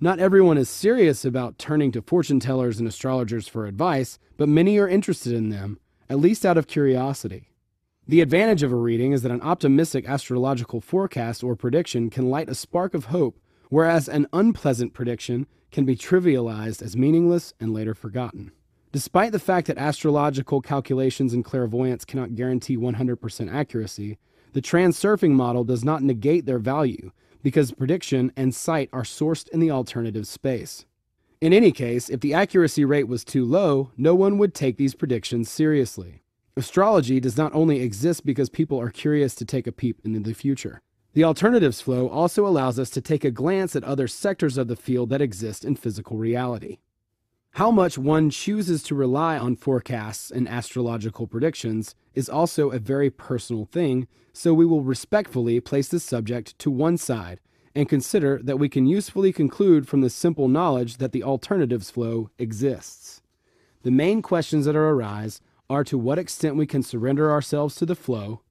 [0.00, 4.78] Not everyone is serious about turning to fortune tellers and astrologers for advice, but many
[4.78, 7.50] are interested in them, at least out of curiosity.
[8.06, 12.48] The advantage of a reading is that an optimistic astrological forecast or prediction can light
[12.48, 13.38] a spark of hope,
[13.68, 18.52] whereas an unpleasant prediction can be trivialized as meaningless and later forgotten.
[18.90, 24.18] Despite the fact that astrological calculations and clairvoyance cannot guarantee 100% accuracy,
[24.54, 29.60] the transurfing model does not negate their value because prediction and sight are sourced in
[29.60, 30.86] the alternative space.
[31.40, 34.94] In any case, if the accuracy rate was too low, no one would take these
[34.94, 36.22] predictions seriously.
[36.56, 40.34] Astrology does not only exist because people are curious to take a peep into the
[40.34, 40.80] future.
[41.14, 44.76] The alternatives flow also allows us to take a glance at other sectors of the
[44.76, 46.78] field that exist in physical reality.
[47.52, 53.10] How much one chooses to rely on forecasts and astrological predictions is also a very
[53.10, 57.40] personal thing, so we will respectfully place this subject to one side
[57.74, 62.30] and consider that we can usefully conclude from the simple knowledge that the alternatives flow
[62.38, 63.22] exists.
[63.82, 65.40] The main questions that arise
[65.70, 68.42] are to what extent we can surrender ourselves to the flow,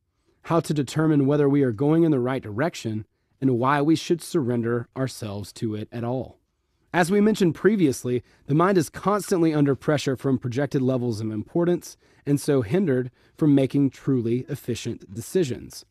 [0.47, 3.05] how to determine whether we are going in the right direction,
[3.41, 6.39] and why we should surrender ourselves to it at all.
[6.93, 11.97] As we mentioned previously, the mind is constantly under pressure from projected levels of importance
[12.25, 15.83] and so hindered from making truly efficient decisions.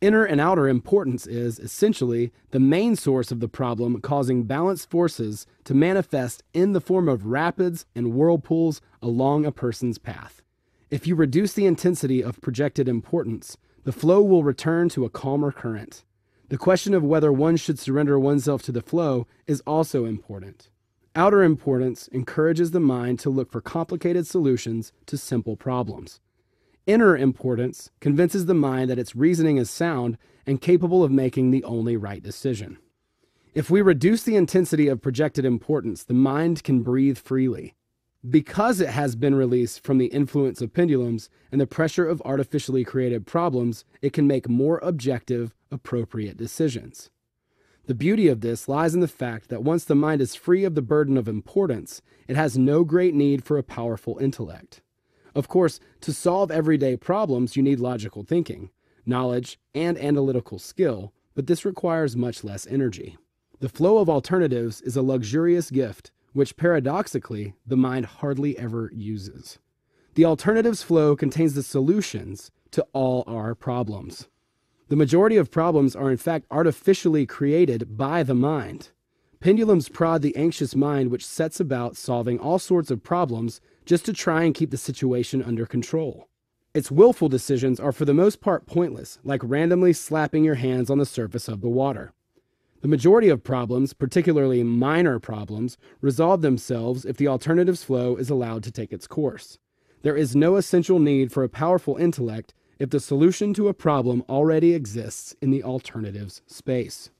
[0.00, 5.48] Inner and outer importance is, essentially, the main source of the problem causing balanced forces
[5.64, 10.42] to manifest in the form of rapids and whirlpools along a person's path.
[10.90, 15.52] If you reduce the intensity of projected importance, the flow will return to a calmer
[15.52, 16.04] current.
[16.48, 20.68] The question of whether one should surrender oneself to the flow is also important.
[21.14, 26.20] Outer importance encourages the mind to look for complicated solutions to simple problems.
[26.86, 31.64] Inner importance convinces the mind that its reasoning is sound and capable of making the
[31.64, 32.78] only right decision.
[33.54, 37.74] If we reduce the intensity of projected importance, the mind can breathe freely.
[38.28, 42.84] Because it has been released from the influence of pendulums and the pressure of artificially
[42.84, 47.08] created problems, it can make more objective, appropriate decisions.
[47.86, 50.74] The beauty of this lies in the fact that once the mind is free of
[50.74, 54.82] the burden of importance, it has no great need for a powerful intellect.
[55.34, 58.68] Of course, to solve everyday problems, you need logical thinking,
[59.06, 63.16] knowledge, and analytical skill, but this requires much less energy.
[63.60, 69.58] The flow of alternatives is a luxurious gift which paradoxically the mind hardly ever uses.
[70.14, 74.28] The alternatives flow contains the solutions to all our problems.
[74.88, 78.90] The majority of problems are in fact artificially created by the mind.
[79.38, 84.12] Pendulums prod the anxious mind, which sets about solving all sorts of problems just to
[84.12, 86.28] try and keep the situation under control.
[86.74, 90.98] Its willful decisions are for the most part pointless, like randomly slapping your hands on
[90.98, 92.12] the surface of the water.
[92.80, 98.62] The majority of problems, particularly minor problems, resolve themselves if the alternatives flow is allowed
[98.64, 99.58] to take its course.
[100.02, 104.24] There is no essential need for a powerful intellect if the solution to a problem
[104.30, 107.10] already exists in the alternatives space.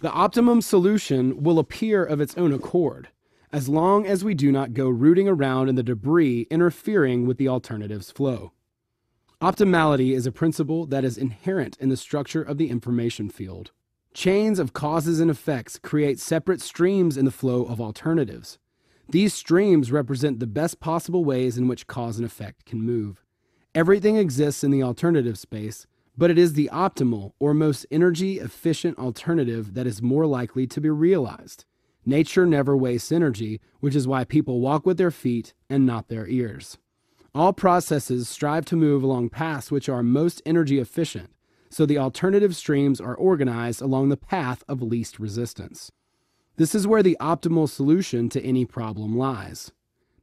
[0.00, 3.08] The optimum solution will appear of its own accord,
[3.52, 7.46] as long as we do not go rooting around in the debris interfering with the
[7.46, 8.50] alternatives flow.
[9.40, 13.70] Optimality is a principle that is inherent in the structure of the information field.
[14.14, 18.58] Chains of causes and effects create separate streams in the flow of alternatives.
[19.08, 23.24] These streams represent the best possible ways in which cause and effect can move.
[23.74, 28.96] Everything exists in the alternative space, but it is the optimal or most energy efficient
[29.00, 31.64] alternative that is more likely to be realized.
[32.06, 36.28] Nature never wastes energy, which is why people walk with their feet and not their
[36.28, 36.78] ears.
[37.34, 41.30] All processes strive to move along paths which are most energy efficient
[41.74, 45.90] so the alternative streams are organized along the path of least resistance.
[46.56, 49.72] This is where the optimal solution to any problem lies.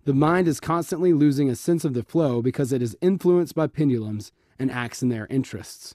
[0.06, 3.68] The mind is constantly losing a sense of the flow because it is influenced by
[3.68, 5.94] pendulums and acts in their interests.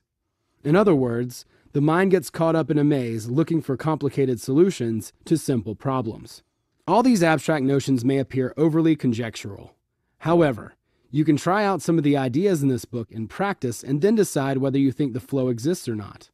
[0.63, 5.15] In other words, the mind gets caught up in a maze looking for complicated solutions
[5.25, 6.43] to simple problems.
[6.87, 9.75] All these abstract notions may appear overly conjectural.
[10.19, 10.75] However,
[11.17, 14.15] you can try out some of the ideas in this book in practice and then
[14.15, 16.29] decide whether you think the flow exists or not.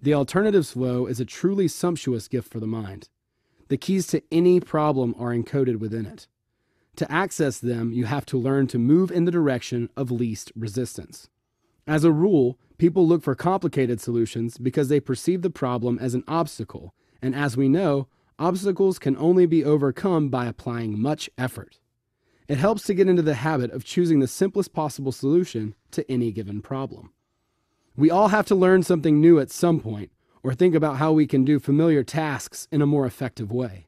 [0.00, 3.10] The alternatives flow is a truly sumptuous gift for the mind.
[3.68, 6.28] The keys to any problem are encoded within it.
[6.96, 11.28] To access them, you have to learn to move in the direction of least resistance.
[11.86, 16.24] As a rule, people look for complicated solutions because they perceive the problem as an
[16.26, 18.08] obstacle, and as we know,
[18.38, 21.80] obstacles can only be overcome by applying much effort.
[22.48, 26.32] It helps to get into the habit of choosing the simplest possible solution to any
[26.32, 27.12] given problem.
[27.96, 30.10] We all have to learn something new at some point,
[30.42, 33.86] or think about how we can do familiar tasks in a more effective way.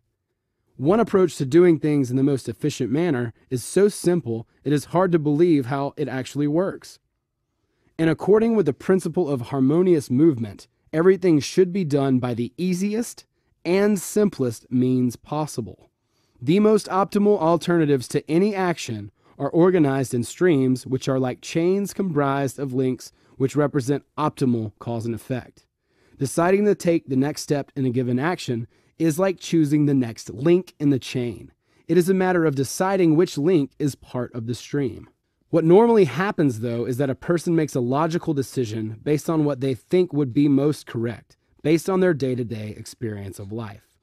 [0.76, 4.86] One approach to doing things in the most efficient manner is so simple it is
[4.86, 6.98] hard to believe how it actually works.
[7.98, 13.24] And according with the principle of harmonious movement, everything should be done by the easiest
[13.64, 15.90] and simplest means possible.
[16.44, 21.94] The most optimal alternatives to any action are organized in streams which are like chains
[21.94, 25.64] comprised of links which represent optimal cause and effect.
[26.18, 28.66] Deciding to take the next step in a given action
[28.98, 31.50] is like choosing the next link in the chain.
[31.88, 35.08] It is a matter of deciding which link is part of the stream.
[35.48, 39.62] What normally happens, though, is that a person makes a logical decision based on what
[39.62, 43.93] they think would be most correct, based on their day to day experience of life.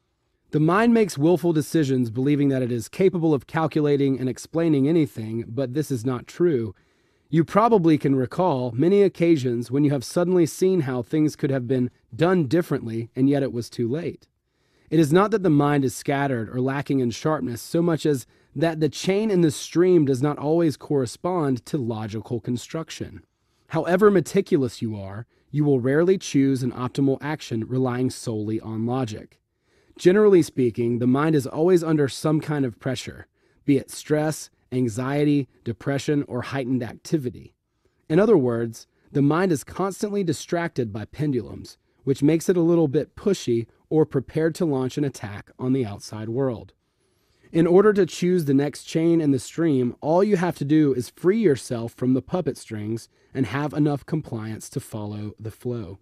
[0.52, 5.46] The mind makes willful decisions believing that it is capable of calculating and explaining anything,
[5.48, 6.76] but this is not true.
[7.30, 11.70] You probably can recall many occasions when you have suddenly seen how things could have
[11.70, 14.28] been done differently, and yet it was too late.
[14.90, 18.28] It is not that the mind is scattered or lacking in sharpness so much as
[18.54, 23.24] that the chain in the stream does not always correspond to logical construction.
[23.68, 29.41] However meticulous you are, you will rarely choose an optimal action relying solely on logic.
[30.02, 33.28] Generally speaking, the mind is always under some kind of pressure,
[33.66, 37.54] be it stress, anxiety, depression, or heightened activity.
[38.10, 42.88] In other words, the mind is constantly distracted by pendulums, which makes it a little
[42.88, 46.74] bit pushy or prepared to launch an attack on the outside world.
[47.52, 50.96] In order to choose the next chain in the stream, all you have to do
[50.96, 56.00] is free yourself from the puppet strings and have enough compliance to follow the flow.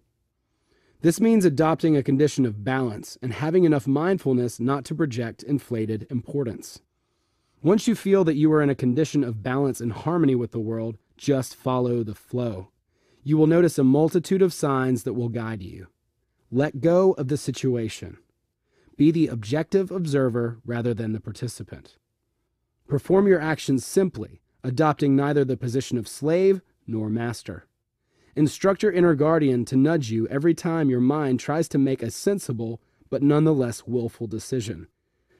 [1.02, 6.06] This means adopting a condition of balance and having enough mindfulness not to project inflated
[6.10, 6.80] importance.
[7.62, 10.60] Once you feel that you are in a condition of balance and harmony with the
[10.60, 12.68] world, just follow the flow.
[13.22, 15.88] You will notice a multitude of signs that will guide you.
[16.50, 18.18] Let go of the situation.
[18.96, 21.96] Be the objective observer rather than the participant.
[22.88, 27.66] Perform your actions simply, adopting neither the position of slave nor master.
[28.40, 32.10] Instruct your inner guardian to nudge you every time your mind tries to make a
[32.10, 32.80] sensible
[33.10, 34.86] but nonetheless willful decision.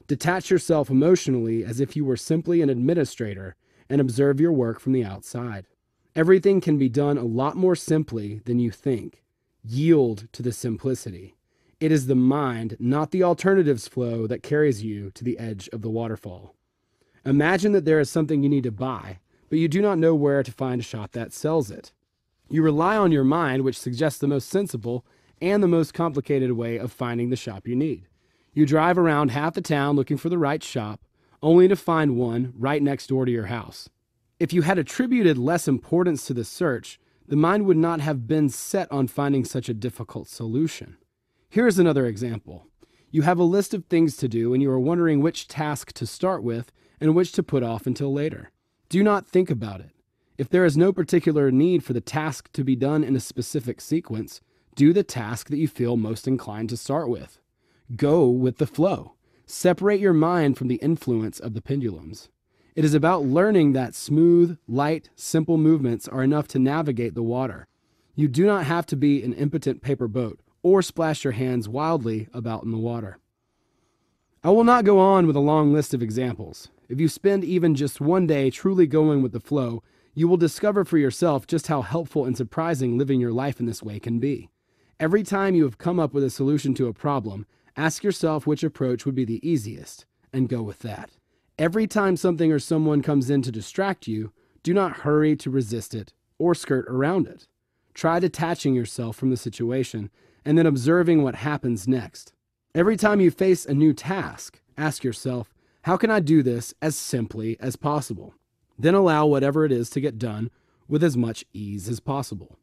[0.06, 3.56] Detach yourself emotionally as if you were simply an administrator
[3.88, 5.64] and observe your work from the outside.
[6.14, 9.24] Everything can be done a lot more simply than you think.
[9.64, 11.38] Yield to the simplicity.
[11.80, 15.80] It is the mind, not the alternatives flow, that carries you to the edge of
[15.80, 16.54] the waterfall.
[17.24, 20.42] Imagine that there is something you need to buy, but you do not know where
[20.42, 21.92] to find a shop that sells it.
[22.50, 25.06] You rely on your mind, which suggests the most sensible
[25.40, 28.08] and the most complicated way of finding the shop you need.
[28.52, 31.00] You drive around half the town looking for the right shop,
[31.42, 33.88] only to find one right next door to your house.
[34.40, 36.98] If you had attributed less importance to the search,
[37.28, 40.96] the mind would not have been set on finding such a difficult solution.
[41.48, 42.66] Here is another example.
[43.12, 46.06] You have a list of things to do and you are wondering which task to
[46.06, 48.50] start with and which to put off until later.
[48.88, 49.92] Do not think about it.
[50.40, 53.78] If there is no particular need for the task to be done in a specific
[53.78, 54.40] sequence,
[54.74, 57.38] do the task that you feel most inclined to start with.
[57.94, 59.16] Go with the flow.
[59.44, 62.30] Separate your mind from the influence of the pendulums.
[62.74, 67.66] It is about learning that smooth, light, simple movements are enough to navigate the water.
[68.14, 72.28] You do not have to be an impotent paper boat or splash your hands wildly
[72.32, 73.18] about in the water.
[74.42, 76.68] I will not go on with a long list of examples.
[76.88, 79.82] If you spend even just one day truly going with the flow,
[80.20, 83.82] you will discover for yourself just how helpful and surprising living your life in this
[83.82, 84.48] way can be.
[85.00, 87.46] Every time you have come up with a solution to a problem,
[87.76, 91.10] Ask yourself which approach would be the easiest and go with that.
[91.58, 95.94] Every time something or someone comes in to distract you, do not hurry to resist
[95.94, 97.46] it or skirt around it.
[97.94, 100.10] Try detaching yourself from the situation
[100.44, 102.32] and then observing what happens next.
[102.74, 106.96] Every time you face a new task, ask yourself, how can I do this as
[106.96, 108.34] simply as possible?
[108.80, 110.50] Then allow whatever it is to get done
[110.88, 112.58] with as much ease as possible.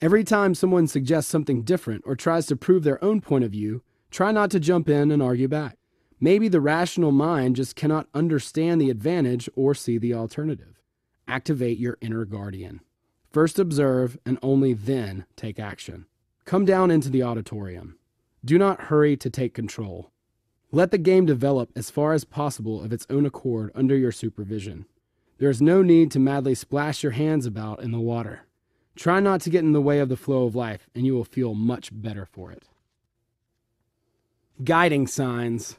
[0.00, 3.82] Every time someone suggests something different or tries to prove their own point of view,
[4.14, 5.76] Try not to jump in and argue back.
[6.20, 10.80] Maybe the rational mind just cannot understand the advantage or see the alternative.
[11.26, 12.80] Activate your inner guardian.
[13.32, 16.06] First observe and only then take action.
[16.44, 17.98] Come down into the auditorium.
[18.44, 20.12] Do not hurry to take control.
[20.70, 24.86] Let the game develop as far as possible of its own accord under your supervision.
[25.44, 28.46] There is no need to madly splash your hands about in the water.
[28.96, 31.26] Try not to get in the way of the flow of life, and you will
[31.26, 32.62] feel much better for it.
[34.64, 35.76] Guiding signs.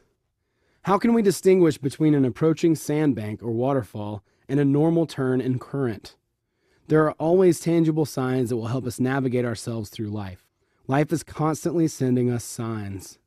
[0.83, 5.57] How can we distinguish between an approaching sandbank or waterfall and a normal turn in
[5.57, 6.15] current?
[6.87, 10.45] There are always tangible signs that will help us navigate ourselves through life.
[10.85, 13.17] Life is constantly sending us signs.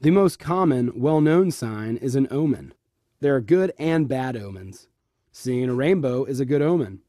[0.00, 2.74] The most common, well known sign is an omen.
[3.20, 4.88] There are good and bad omens.
[5.36, 7.00] Seeing a rainbow is a good omen.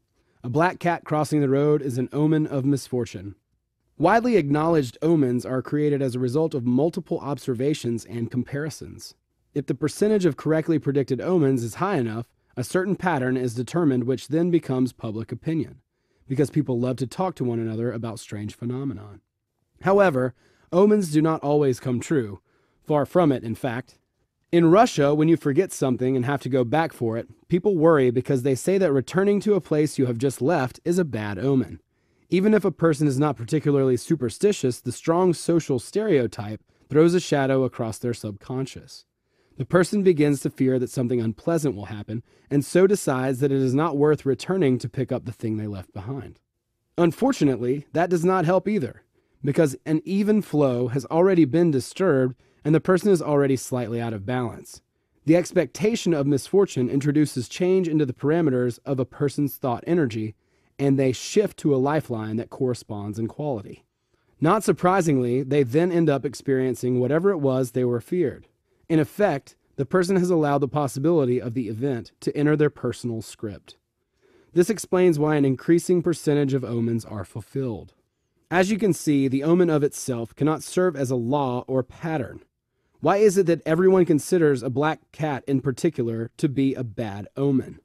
[0.42, 3.36] A black cat crossing the road is an omen of misfortune.
[3.98, 9.14] Widely acknowledged omens are created as a result of multiple observations and comparisons.
[9.54, 14.04] If the percentage of correctly predicted omens is high enough, a certain pattern is determined,
[14.04, 15.80] which then becomes public opinion,
[16.26, 19.20] because people love to talk to one another about strange phenomena.
[19.82, 20.34] However,
[20.72, 22.40] omens do not always come true.
[22.88, 23.98] Far from it, in fact.
[24.52, 28.12] In Russia, when you forget something and have to go back for it, people worry
[28.12, 31.36] because they say that returning to a place you have just left is a bad
[31.36, 31.80] omen.
[32.30, 37.64] Even if a person is not particularly superstitious, the strong social stereotype throws a shadow
[37.64, 39.04] across their subconscious.
[39.56, 43.60] The person begins to fear that something unpleasant will happen, and so decides that it
[43.60, 46.38] is not worth returning to pick up the thing they left behind.
[46.96, 49.02] Unfortunately, that does not help either,
[49.42, 52.36] because an even flow has already been disturbed
[52.66, 54.82] and the person is already slightly out of balance.
[55.24, 60.34] The expectation of misfortune introduces change into the parameters of a person's thought energy,
[60.76, 63.84] and they shift to a lifeline that corresponds in quality.
[64.40, 68.48] Not surprisingly, they then end up experiencing whatever it was they were feared.
[68.88, 73.22] In effect, the person has allowed the possibility of the event to enter their personal
[73.22, 73.76] script.
[74.54, 77.94] This explains why an increasing percentage of omens are fulfilled.
[78.50, 82.42] As you can see, the omen of itself cannot serve as a law or pattern.
[83.06, 87.28] Why is it that everyone considers a black cat in particular to be a bad
[87.36, 87.78] omen?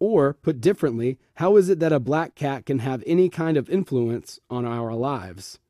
[0.00, 3.70] Or, put differently, how is it that a black cat can have any kind of
[3.70, 5.60] influence on our lives?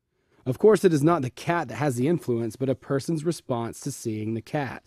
[0.47, 3.81] Of course, it is not the cat that has the influence, but a person's response
[3.81, 4.85] to seeing the cat.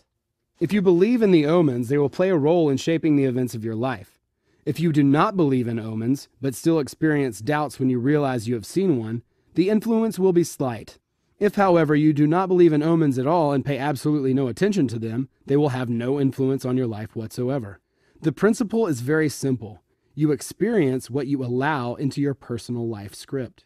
[0.58, 3.54] If you believe in the omens, they will play a role in shaping the events
[3.54, 4.18] of your life.
[4.66, 8.56] If you do not believe in omens, but still experience doubts when you realize you
[8.56, 9.22] have seen one,
[9.54, 10.98] the influence will be slight.
[11.40, 14.86] If, however, you do not believe in omens at all and pay absolutely no attention
[14.88, 17.80] to them, they will have no influence on your life whatsoever.
[18.20, 19.82] The principle is very simple.
[20.14, 23.64] You experience what you allow into your personal life script.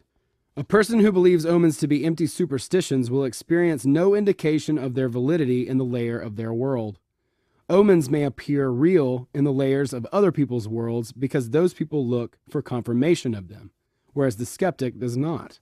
[0.55, 5.09] A person who believes omens to be empty superstitions will experience no indication of their
[5.09, 6.97] validity in the layer of their world.
[7.69, 12.37] Omens may appear real in the layers of other people's worlds because those people look
[12.47, 13.71] for confirmation of them,
[14.13, 15.59] whereas the skeptic does not.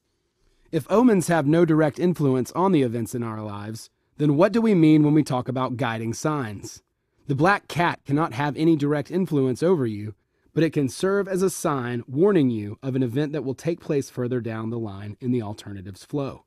[0.73, 4.59] If omens have no direct influence on the events in our lives, then what do
[4.59, 6.81] we mean when we talk about guiding signs?
[7.27, 10.15] The black cat cannot have any direct influence over you,
[10.51, 13.81] but it can serve as a sign warning you of an event that will take
[13.81, 16.45] place further down the line in the alternatives flow.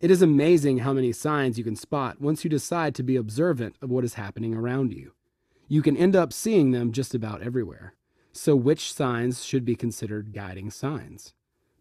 [0.00, 3.76] It is amazing how many signs you can spot once you decide to be observant
[3.80, 5.12] of what is happening around you.
[5.68, 7.94] You can end up seeing them just about everywhere.
[8.32, 11.32] So, which signs should be considered guiding signs?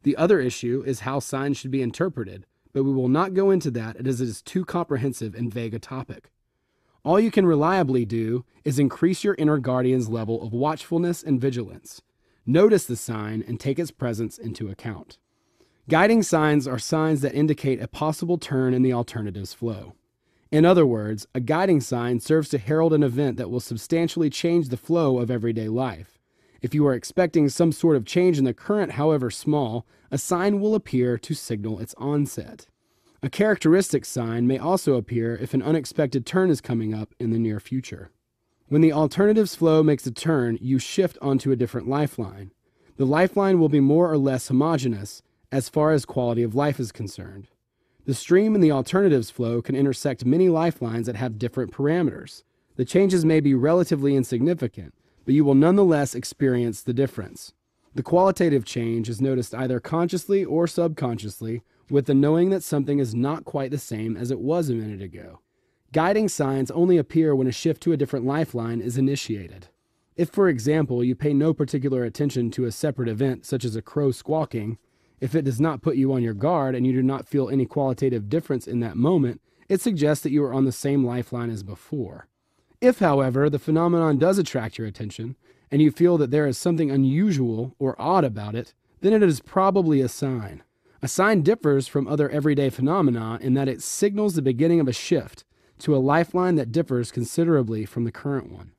[0.04, 3.70] The other issue is how signs should be interpreted, but we will not go into
[3.72, 6.32] that as it is too comprehensive and vague a topic.
[7.04, 12.02] All you can reliably do is increase your inner guardian's level of watchfulness and vigilance.
[12.46, 15.18] Notice the sign and take its presence into account.
[15.90, 19.94] Guiding signs are signs that indicate a possible turn in the alternatives flow.
[20.52, 24.70] In other words, a guiding sign serves to herald an event that will substantially change
[24.70, 26.21] the flow of everyday life.
[26.62, 30.60] If you are expecting some sort of change in the current, however small, a sign
[30.60, 32.68] will appear to signal its onset.
[33.24, 37.40] A characteristic sign may also appear if an unexpected turn is coming up in the
[37.40, 38.12] near future.
[38.68, 42.52] When the alternatives flow makes a turn, you shift onto a different lifeline.
[42.98, 46.92] The lifeline will be more or less homogeneous as far as quality of life is
[46.92, 47.48] concerned.
[48.06, 52.44] The stream and the alternatives flow can intersect many lifelines that have different parameters.
[52.76, 54.94] The changes may be relatively insignificant,
[55.32, 57.54] but you will nonetheless experience the difference.
[57.96, 63.16] The qualitative change is noticed either consciously or subconsciously with the knowing that something is
[63.16, 65.40] not quite the same as it was a minute ago.
[65.94, 69.70] Guiding signs only appear when a shift to a different lifeline is initiated.
[70.18, 73.82] If, for example, you pay no particular attention to a separate event, such as a
[73.82, 74.80] crow squawking,
[75.22, 77.66] if it does not put you on your guard and you do not feel any
[77.66, 81.64] qualitative difference in that moment, it suggests that you are on the same lifeline as
[81.64, 82.28] before.
[82.82, 85.36] If, however, the phenomenon does attract your attention,
[85.70, 89.40] and you feel that there is something unusual or odd about it, then it is
[89.40, 90.64] probably a sign.
[91.04, 94.94] A sign differs from other everyday phenomena in that it signals the beginning of a
[94.94, 95.46] shift
[95.80, 98.72] to a lifeline that differs considerably from the current one.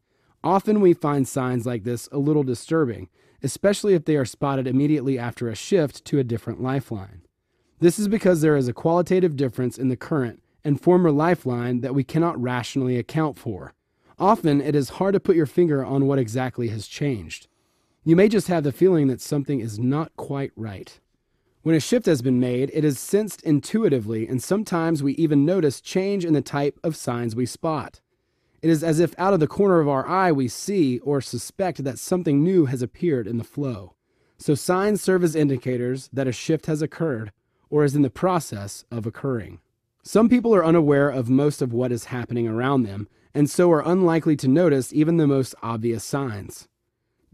[0.45, 3.09] Often we find signs like this a little disturbing,
[3.43, 7.23] especially if they are spotted immediately after a shift to a different lifeline.
[7.79, 11.95] This is because there is a qualitative difference in the current and former lifeline that
[11.95, 13.75] we cannot rationally account for.
[14.23, 17.49] Often, it is hard to put your finger on what exactly has changed.
[18.05, 20.97] You may just have the feeling that something is not quite right.
[21.63, 25.81] When a shift has been made, it is sensed intuitively, and sometimes we even notice
[25.81, 28.01] change in the type of signs we spot.
[28.63, 31.83] It is as if out of the corner of our eye we see or suspect
[31.83, 33.97] that something new has appeared in the flow.
[34.39, 37.33] So signs serve as indicators that a shift has occurred
[37.71, 39.59] or is in the process of occurring.
[40.05, 43.87] Some people are unaware of most of what is happening around them, and so are
[43.87, 46.69] unlikely to notice even the most obvious signs.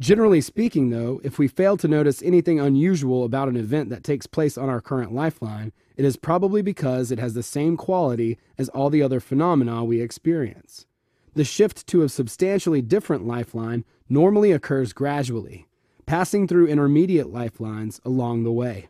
[0.01, 4.29] Generally speaking, though, if we fail to notice anything unusual about an event that takes
[4.29, 8.69] place on our current lifeline, it is probably because it has the same quality as
[8.69, 10.87] all the other phenomena we experience.
[11.35, 15.67] The shift to a substantially different lifeline normally occurs gradually,
[16.07, 18.89] passing through intermediate lifelines along the way.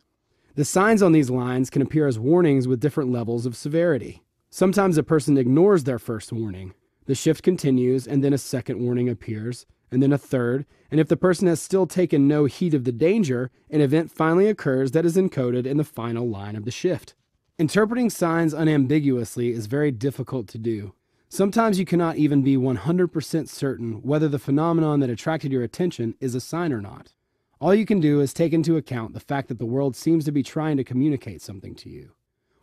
[0.57, 4.25] The signs on these lines can appear as warnings with different levels of severity.
[4.51, 6.75] Sometimes a person ignores their first warning.
[7.09, 11.09] The shift continues, and then a second warning appears, and then a third, and if
[11.09, 15.07] the person has still taken no heed of the danger, an event finally occurs that
[15.07, 17.15] is encoded in the final line of the shift.
[17.59, 20.93] Interpreting signs unambiguously is very difficult to do.
[21.31, 26.35] Sometimes you cannot even be 100% certain whether the phenomenon that attracted your attention is
[26.35, 27.15] a sign or not.
[27.59, 30.33] All you can do is take into account the fact that the world seems to
[30.33, 32.13] be trying to communicate something to you.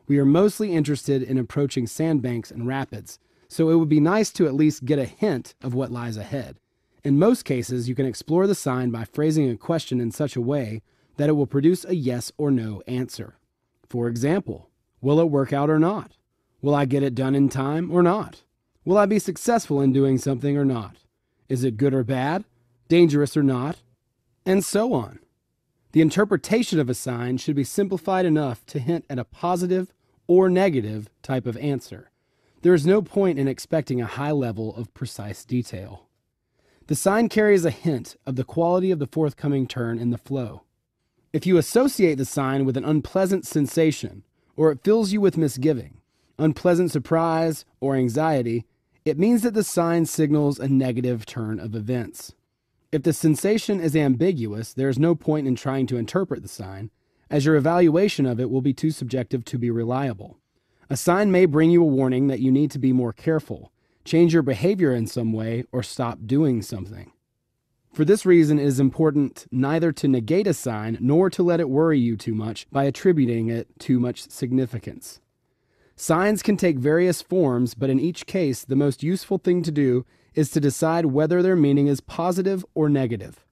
[0.06, 3.18] We are mostly interested in approaching sandbanks and rapids,
[3.48, 6.58] so it would be nice to at least get a hint of what lies ahead.
[7.04, 10.42] In most cases, you can explore the sign by phrasing a question in such a
[10.42, 10.82] way
[11.18, 13.36] that it will produce a yes or no answer.
[13.88, 14.70] For example,
[15.02, 16.18] will it work out or not?
[16.62, 18.42] Will I get it done in time or not?
[18.84, 20.98] Will I be successful in doing something or not?
[21.48, 22.44] Is it good or bad?
[22.88, 23.78] Dangerous or not?
[24.46, 25.20] And so on.
[25.92, 29.94] The interpretation of a sign should be simplified enough to hint at a positive
[30.28, 32.10] or negative type of answer.
[32.66, 36.08] There is no point in expecting a high level of precise detail.
[36.88, 40.64] The sign carries a hint of the quality of the forthcoming turn in the flow.
[41.32, 44.24] If you associate the sign with an unpleasant sensation,
[44.56, 46.02] or it fills you with misgiving,
[46.40, 48.66] unpleasant surprise, or anxiety,
[49.06, 52.34] it means that the sign signals a negative turn of events.
[52.92, 56.90] If the sensation is ambiguous, there is no point in trying to interpret the sign,
[57.30, 60.40] as your evaluation of it will be too subjective to be reliable.
[60.90, 63.72] A sign may bring you a warning that you need to be more careful,
[64.04, 67.12] change your behavior in some way, or stop doing something.
[67.92, 71.70] For this reason, it is important neither to negate a sign nor to let it
[71.70, 75.22] worry you too much by attributing it too much significance.
[75.96, 80.06] Signs can take various forms, but in each case, the most useful thing to do
[80.34, 83.46] is to decide whether their meaning is positive or negative.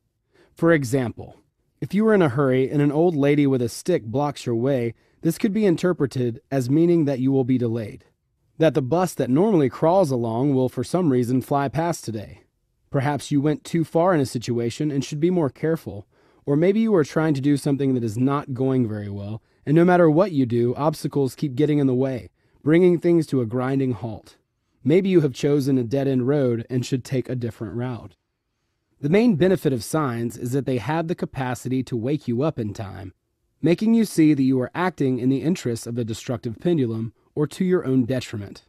[0.53, 1.37] For example,
[1.79, 4.55] if you are in a hurry and an old lady with a stick blocks your
[4.55, 4.93] way,
[5.23, 8.05] this could be interpreted as meaning that you will be delayed
[8.57, 12.41] that the bus that normally crawls along will for some reason fly past today.
[12.91, 16.07] Perhaps you went too far in a situation and should be more careful,
[16.45, 19.75] or maybe you are trying to do something that is not going very well, and
[19.75, 22.29] no matter what you do, obstacles keep getting in the way,
[22.63, 24.37] bringing things to a grinding halt.
[24.83, 28.15] Maybe you have chosen a dead end road and should take a different route.
[29.01, 32.59] The main benefit of signs is that they have the capacity to wake you up
[32.59, 33.13] in time,
[33.63, 37.47] making you see that you are acting in the interests of the destructive pendulum or
[37.47, 38.65] to your own detriment.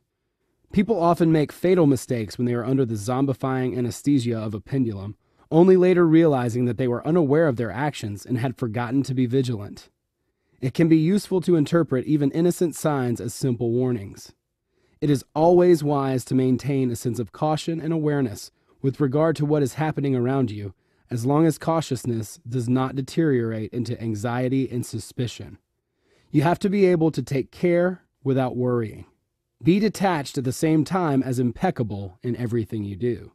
[0.72, 5.16] People often make fatal mistakes when they are under the zombifying anesthesia of a pendulum,
[5.50, 9.26] only later realizing that they were unaware of their actions and had forgotten to be
[9.26, 9.90] vigilant.
[10.60, 14.32] It can be useful to interpret even innocent signs as simple warnings.
[15.00, 19.44] It is always wise to maintain a sense of caution and awareness with regard to
[19.44, 20.72] what is happening around you,
[21.14, 25.58] as long as cautiousness does not deteriorate into anxiety and suspicion.
[26.32, 29.06] You have to be able to take care without worrying.
[29.62, 33.30] Be detached at the same time as impeccable in everything you do.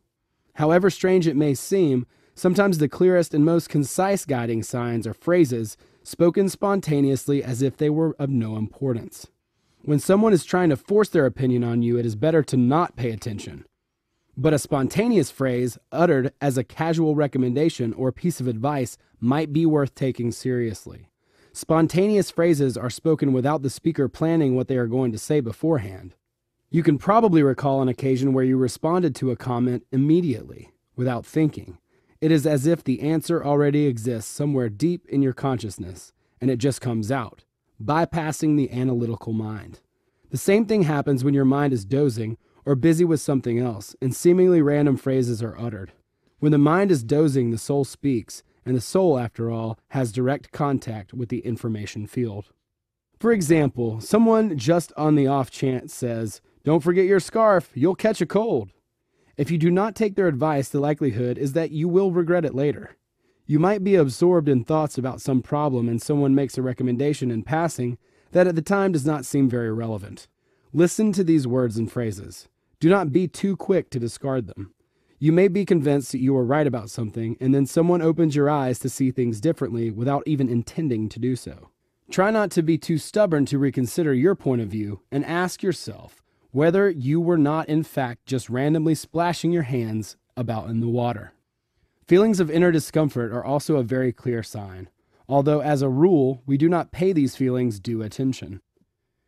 [0.55, 2.05] However strange it may seem,
[2.35, 7.89] sometimes the clearest and most concise guiding signs are phrases spoken spontaneously as if they
[7.89, 9.27] were of no importance.
[9.83, 12.97] When someone is trying to force their opinion on you, it is better to not
[12.97, 13.63] pay attention.
[14.41, 19.65] But a spontaneous phrase uttered as a casual recommendation or piece of advice might be
[19.65, 21.09] worth taking seriously.
[21.51, 26.15] Spontaneous phrases are spoken without the speaker planning what they are going to say beforehand.
[26.69, 31.77] You can probably recall an occasion where you responded to a comment immediately, without thinking.
[32.21, 36.59] It is as if the answer already exists somewhere deep in your consciousness, and it
[36.59, 37.43] just comes out,
[37.83, 39.81] bypassing the analytical mind.
[40.29, 42.37] The same thing happens when your mind is dozing
[42.69, 45.91] or busy with something else, and seemingly random phrases are uttered.
[46.37, 50.51] When the mind is dozing, the soul speaks, and the soul, after all, has direct
[50.51, 52.51] contact with the information field.
[53.19, 58.21] For example, someone just on the off chance says, Don't forget your scarf, you'll catch
[58.21, 58.69] a cold.
[59.35, 62.53] If you do not take their advice, the likelihood is that you will regret it
[62.53, 62.97] later.
[63.47, 67.41] You might be absorbed in thoughts about some problem and someone makes a recommendation in
[67.41, 67.97] passing
[68.31, 70.27] that at the time does not seem very relevant.
[70.71, 72.47] Listen to these words and phrases.
[72.79, 74.73] Do not be too quick to discard them.
[75.17, 78.49] You may be convinced that you are right about something, and then someone opens your
[78.49, 81.71] eyes to see things differently without even intending to do so.
[82.09, 86.23] Try not to be too stubborn to reconsider your point of view and ask yourself
[86.51, 91.33] whether you were not, in fact, just randomly splashing your hands about in the water.
[92.07, 94.89] Feelings of inner discomfort are also a very clear sign,
[95.27, 98.61] although, as a rule, we do not pay these feelings due attention.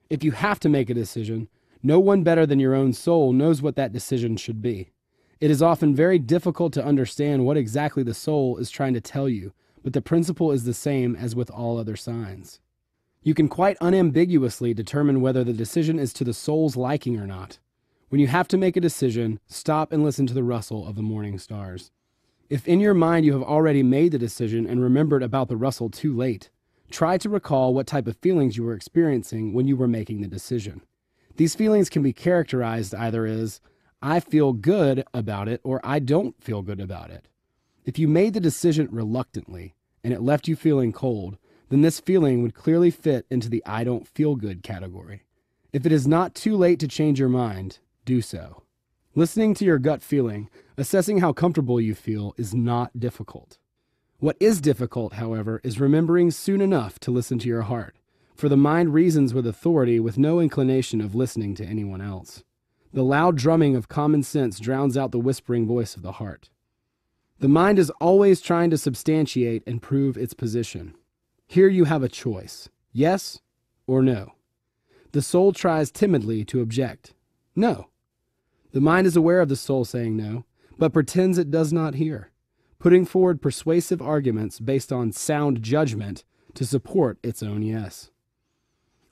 [0.09, 1.49] If you have to make a decision,
[1.83, 4.91] no one better than your own soul knows what that decision should be.
[5.39, 9.27] It is often very difficult to understand what exactly the soul is trying to tell
[9.27, 9.53] you,
[9.83, 12.59] but the principle is the same as with all other signs.
[13.23, 17.59] You can quite unambiguously determine whether the decision is to the soul's liking or not.
[18.09, 21.01] When you have to make a decision, stop and listen to the rustle of the
[21.01, 21.91] morning stars.
[22.49, 25.89] If in your mind you have already made the decision and remembered about the rustle
[25.89, 26.49] too late,
[26.91, 30.27] try to recall what type of feelings you were experiencing when you were making the
[30.27, 30.81] decision.
[31.37, 33.61] These feelings can be characterized either as,
[34.01, 37.27] I feel good about it, or I don't feel good about it.
[37.85, 41.37] If you made the decision reluctantly and it left you feeling cold,
[41.69, 45.23] then this feeling would clearly fit into the I don't feel good category.
[45.71, 48.63] If it is not too late to change your mind, do so.
[49.15, 53.57] Listening to your gut feeling, assessing how comfortable you feel, is not difficult.
[54.19, 57.95] What is difficult, however, is remembering soon enough to listen to your heart,
[58.41, 62.43] for the mind reasons with authority with no inclination of listening to anyone else.
[62.91, 66.49] The loud drumming of common sense drowns out the whispering voice of the heart.
[67.37, 70.95] The mind is always trying to substantiate and prove its position.
[71.45, 73.41] Here you have a choice yes
[73.85, 74.31] or no.
[75.11, 77.13] The soul tries timidly to object
[77.55, 77.89] no.
[78.71, 80.45] The mind is aware of the soul saying no,
[80.79, 82.31] but pretends it does not hear,
[82.79, 86.23] putting forward persuasive arguments based on sound judgment
[86.55, 88.09] to support its own yes.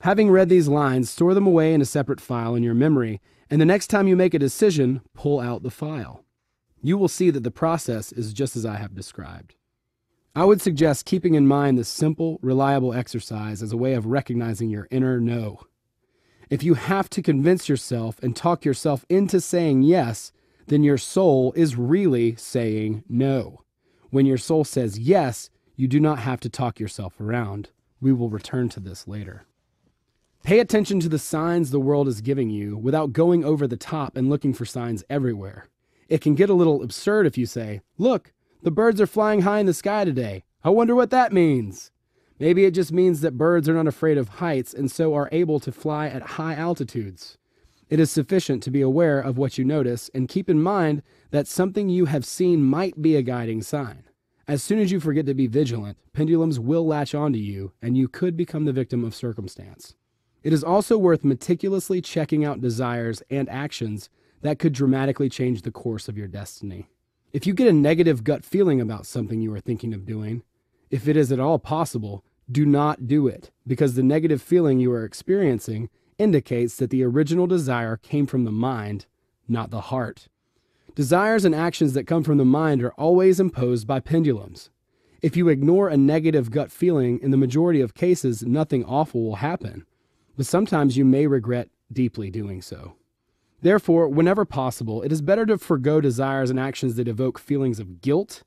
[0.04, 3.20] Having read these lines, store them away in a separate file in your memory,
[3.50, 6.24] and the next time you make a decision, pull out the file.
[6.82, 9.56] You will see that the process is just as I have described.
[10.34, 14.70] I would suggest keeping in mind this simple, reliable exercise as a way of recognizing
[14.70, 15.64] your inner no.
[16.50, 20.32] If you have to convince yourself and talk yourself into saying yes,
[20.68, 23.64] then your soul is really saying no.
[24.12, 27.72] When your soul says yes, you do not have to talk yourself around.
[28.00, 29.45] We will return to this later.
[30.43, 34.15] Pay attention to the signs the world is giving you without going over the top
[34.17, 35.67] and looking for signs everywhere.
[36.07, 38.33] It can get a little absurd if you say, Look,
[38.63, 40.43] the birds are flying high in the sky today.
[40.63, 41.91] I wonder what that means.
[42.39, 45.59] Maybe it just means that birds are not afraid of heights and so are able
[45.59, 47.37] to fly at high altitudes.
[47.89, 51.47] It is sufficient to be aware of what you notice and keep in mind that
[51.47, 54.03] something you have seen might be a guiding sign.
[54.47, 58.07] As soon as you forget to be vigilant, pendulums will latch onto you and you
[58.07, 59.95] could become the victim of circumstance.
[60.43, 64.09] It is also worth meticulously checking out desires and actions
[64.41, 66.87] that could dramatically change the course of your destiny.
[67.33, 70.43] If you get a negative gut feeling about something you are thinking of doing,
[70.89, 74.91] if it is at all possible, do not do it because the negative feeling you
[74.91, 79.05] are experiencing indicates that the original desire came from the mind,
[79.47, 80.27] not the heart.
[80.95, 84.69] Desires and actions that come from the mind are always imposed by pendulums.
[85.21, 89.35] If you ignore a negative gut feeling, in the majority of cases, nothing awful will
[89.35, 89.85] happen,
[90.39, 92.93] but sometimes you may regret deeply doing so.
[93.61, 97.99] Therefore, whenever possible, it is better to forego desires and actions that evoke feelings of
[97.99, 98.43] guilt,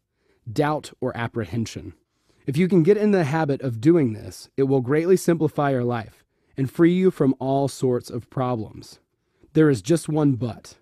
[0.50, 1.92] doubt, or apprehension.
[2.46, 5.84] If you can get in the habit of doing this, it will greatly simplify your
[5.84, 6.24] life
[6.56, 8.98] and free you from all sorts of problems.
[9.52, 10.78] There is just one but.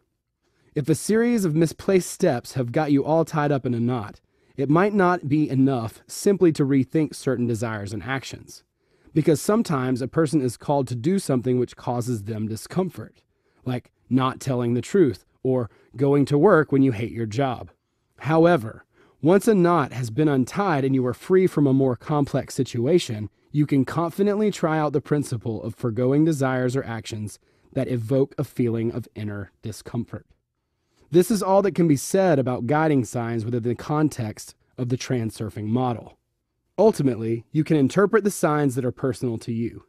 [0.77, 4.21] If a series of misplaced steps have got you all tied up in a knot,
[4.57, 8.63] it might not be enough simply to rethink certain desires and actions.
[9.13, 13.23] Because sometimes a person is called to do something which causes them discomfort,
[13.65, 17.71] like not telling the truth, or going to work when you hate your job.
[18.21, 18.85] However,
[19.23, 23.29] once a knot has been untied and you are free from a more complex situation,
[23.53, 27.39] you can confidently try out the principle of foregoing desires or actions
[27.73, 30.27] that evoke a feeling of inner discomfort.
[31.11, 34.97] This is all that can be said about guiding signs within the context of the
[34.97, 36.17] transurfing model.
[36.81, 39.85] Ultimately, you can interpret the signs that are personal to you.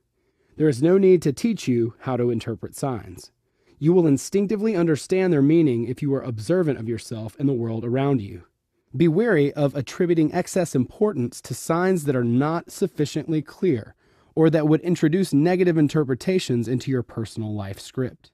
[0.58, 3.32] There is no need to teach you how to interpret signs.
[3.80, 7.86] You will instinctively understand their meaning if you are observant of yourself and the world
[7.86, 8.44] around you.
[8.94, 13.96] Be wary of attributing excess importance to signs that are not sufficiently clear
[14.36, 18.32] or that would introduce negative interpretations into your personal life script.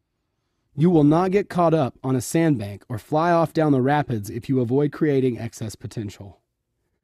[0.75, 4.31] You will not get caught up on a sandbank or fly off down the rapids
[4.31, 6.41] if you avoid creating excess potential.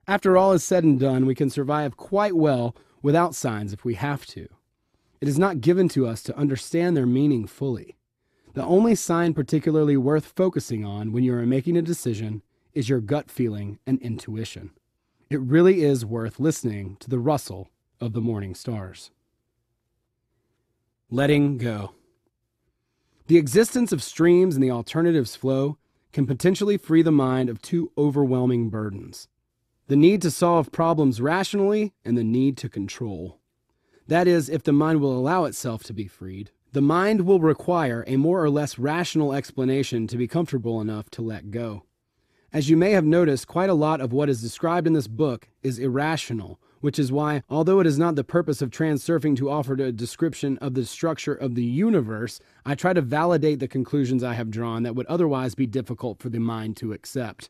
[0.08, 3.95] After all is said and done, we can survive quite well without signs if we
[3.95, 4.47] have to.
[5.22, 7.95] It is not given to us to understand their meaning fully.
[8.54, 12.43] The only sign particularly worth focusing on when you are making a decision
[12.74, 14.72] is your gut feeling and intuition.
[15.30, 17.70] It really is worth listening to the rustle
[18.01, 19.12] of the morning stars.
[21.10, 21.93] Letting go.
[23.28, 25.78] The existence of streams and the alternatives flow
[26.12, 29.30] can potentially free the mind of two overwhelming burdens
[29.88, 33.39] the need to solve problems rationally and the need to control.
[34.07, 38.03] That is, if the mind will allow itself to be freed, the mind will require
[38.07, 41.84] a more or less rational explanation to be comfortable enough to let go.
[42.51, 45.49] As you may have noticed, quite a lot of what is described in this book
[45.61, 49.73] is irrational, which is why, although it is not the purpose of transurfing to offer
[49.73, 54.34] a description of the structure of the universe, I try to validate the conclusions I
[54.34, 57.49] have drawn that would otherwise be difficult for the mind to accept.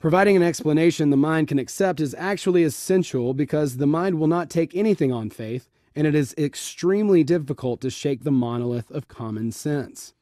[0.00, 4.48] Providing an explanation the mind can accept is actually essential because the mind will not
[4.48, 9.52] take anything on faith, and it is extremely difficult to shake the monolith of common
[9.52, 10.14] sense.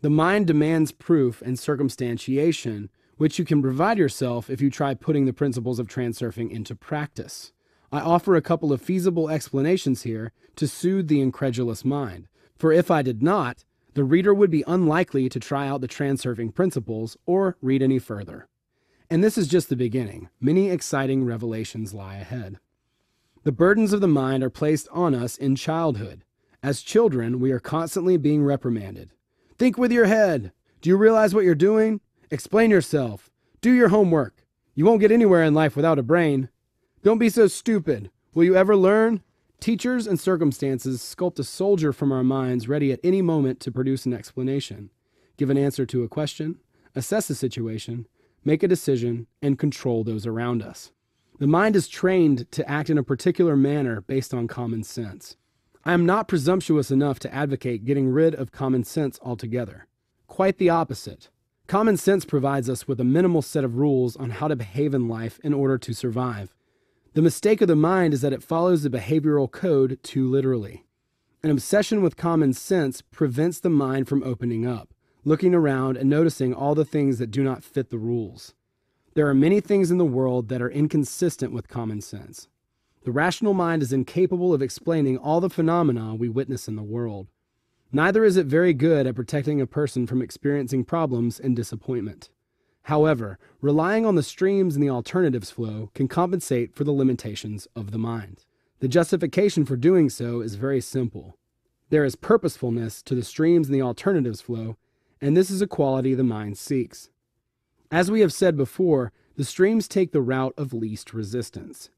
[0.00, 5.26] The mind demands proof and circumstantiation, which you can provide yourself if you try putting
[5.26, 7.52] the principles of transurfing into practice.
[7.92, 12.90] I offer a couple of feasible explanations here to soothe the incredulous mind, for if
[12.90, 17.58] I did not, the reader would be unlikely to try out the transurfing principles or
[17.60, 18.48] read any further.
[19.10, 20.28] And this is just the beginning.
[20.40, 22.58] Many exciting revelations lie ahead.
[23.44, 26.24] The burdens of the mind are placed on us in childhood.
[26.62, 29.10] As children, we are constantly being reprimanded.
[29.56, 30.52] Think with your head.
[30.82, 32.00] Do you realize what you're doing?
[32.30, 33.30] Explain yourself.
[33.62, 34.44] Do your homework.
[34.74, 36.50] You won't get anywhere in life without a brain.
[37.02, 38.10] Don't be so stupid.
[38.34, 39.22] Will you ever learn?
[39.60, 44.06] Teachers and circumstances sculpt a soldier from our minds ready at any moment to produce
[44.06, 44.90] an explanation,
[45.36, 46.60] give an answer to a question,
[46.94, 48.06] assess a situation,
[48.44, 50.92] make a decision, and control those around us.
[51.38, 55.36] The mind is trained to act in a particular manner based on common sense.
[55.84, 59.86] I am not presumptuous enough to advocate getting rid of common sense altogether.
[60.26, 61.30] Quite the opposite.
[61.68, 65.08] Common sense provides us with a minimal set of rules on how to behave in
[65.08, 66.54] life in order to survive.
[67.14, 70.84] The mistake of the mind is that it follows the behavioral code too literally.
[71.42, 74.92] An obsession with common sense prevents the mind from opening up
[75.28, 78.54] looking around and noticing all the things that do not fit the rules.
[79.14, 82.48] There are many things in the world that are inconsistent with common sense.
[83.04, 87.28] The rational mind is incapable of explaining all the phenomena we witness in the world.
[87.92, 92.30] Neither is it very good at protecting a person from experiencing problems and disappointment.
[92.82, 97.90] However, relying on the streams and the alternatives flow can compensate for the limitations of
[97.90, 98.46] the mind.
[98.80, 101.36] The justification for doing so is very simple.
[101.90, 104.76] There is purposefulness to the streams and the alternatives flow,
[105.20, 107.10] and this is a quality the mind seeks.
[107.90, 111.90] As we have said before, the streams take the route of least resistance.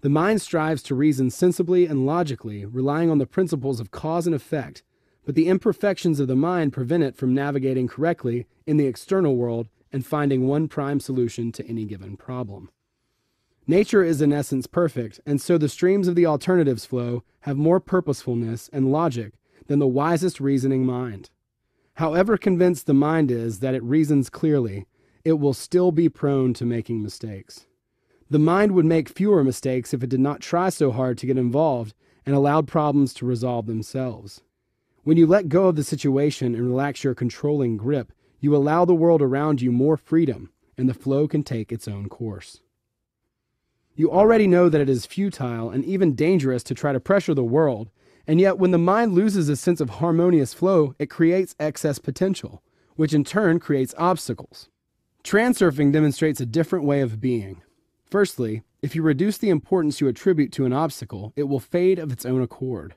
[0.00, 4.34] The mind strives to reason sensibly and logically, relying on the principles of cause and
[4.34, 4.82] effect,
[5.24, 9.68] but the imperfections of the mind prevent it from navigating correctly in the external world
[9.92, 12.70] and finding one prime solution to any given problem.
[13.66, 17.80] Nature is in essence perfect, and so the streams of the alternatives flow have more
[17.80, 19.34] purposefulness and logic
[19.66, 21.28] than the wisest reasoning mind.
[21.98, 24.86] However convinced the mind is that it reasons clearly,
[25.24, 27.66] it will still be prone to making mistakes.
[28.30, 31.36] The mind would make fewer mistakes if it did not try so hard to get
[31.36, 31.94] involved
[32.24, 34.42] and allowed problems to resolve themselves.
[35.02, 38.94] When you let go of the situation and relax your controlling grip, you allow the
[38.94, 42.60] world around you more freedom, and the flow can take its own course.
[43.96, 47.42] You already know that it is futile and even dangerous to try to pressure the
[47.42, 47.90] world
[48.28, 52.62] and yet, when the mind loses a sense of harmonious flow, it creates excess potential,
[52.94, 54.68] which in turn creates obstacles.
[55.24, 57.62] Transurfing demonstrates a different way of being.
[58.10, 62.12] Firstly, if you reduce the importance you attribute to an obstacle, it will fade of
[62.12, 62.94] its own accord.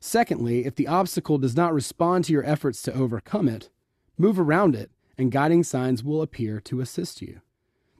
[0.00, 3.70] Secondly, if the obstacle does not respond to your efforts to overcome it,
[4.18, 7.40] move around it, and guiding signs will appear to assist you.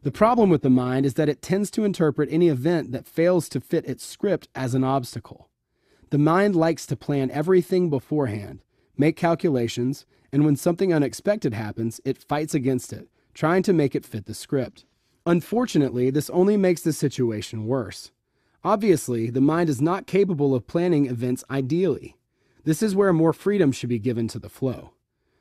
[0.03, 3.49] The problem with the mind is that it tends to interpret any event that fails
[3.49, 5.48] to fit its script as an obstacle.
[6.11, 8.63] The mind likes to plan everything beforehand,
[8.97, 14.07] make calculations, and when something unexpected happens, it fights against it, trying to make it
[14.07, 14.87] fit the script.
[15.27, 18.11] Unfortunately, this only makes the situation worse.
[18.65, 22.17] Obviously, the mind is not capable of planning events ideally.
[22.65, 24.93] This is where more freedom should be given to the flow.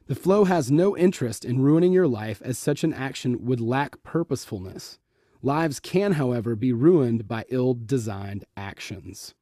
[0.07, 4.03] The flow has no interest in ruining your life as such an action would lack
[4.03, 4.99] purposefulness.
[5.41, 9.33] Lives can, however, be ruined by ill designed actions.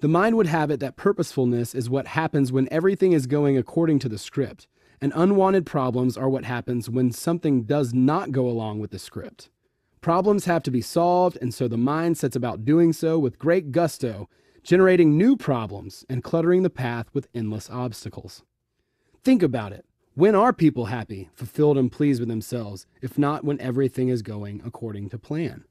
[0.00, 3.98] The mind would have it that purposefulness is what happens when everything is going according
[3.98, 4.66] to the script,
[4.98, 9.50] and unwanted problems are what happens when something does not go along with the script.
[10.00, 13.72] Problems have to be solved, and so the mind sets about doing so with great
[13.72, 14.26] gusto,
[14.62, 18.42] generating new problems and cluttering the path with endless obstacles.
[19.22, 19.84] Think about it.
[20.14, 24.62] When are people happy, fulfilled, and pleased with themselves, if not when everything is going
[24.64, 25.64] according to plan?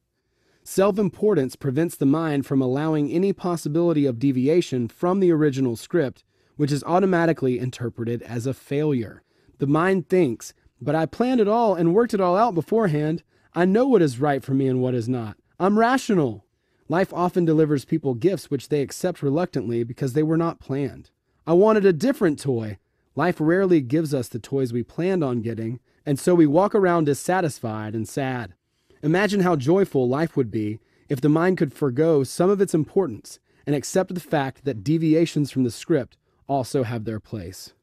[0.72, 6.24] Self importance prevents the mind from allowing any possibility of deviation from the original script,
[6.58, 9.24] which is automatically interpreted as a failure.
[9.58, 13.24] The mind thinks, but I planned it all and worked it all out beforehand.
[13.56, 15.38] I know what is right for me and what is not.
[15.60, 16.46] I'm rational.
[16.88, 21.10] Life often delivers people gifts which they accept reluctantly because they were not planned.
[21.48, 22.78] I wanted a different toy.
[23.16, 27.06] Life rarely gives us the toys we planned on getting, and so we walk around
[27.06, 28.54] dissatisfied and sad.
[29.02, 33.40] Imagine how joyful life would be if the mind could forego some of its importance
[33.66, 37.74] and accept the fact that deviations from the script also have their place.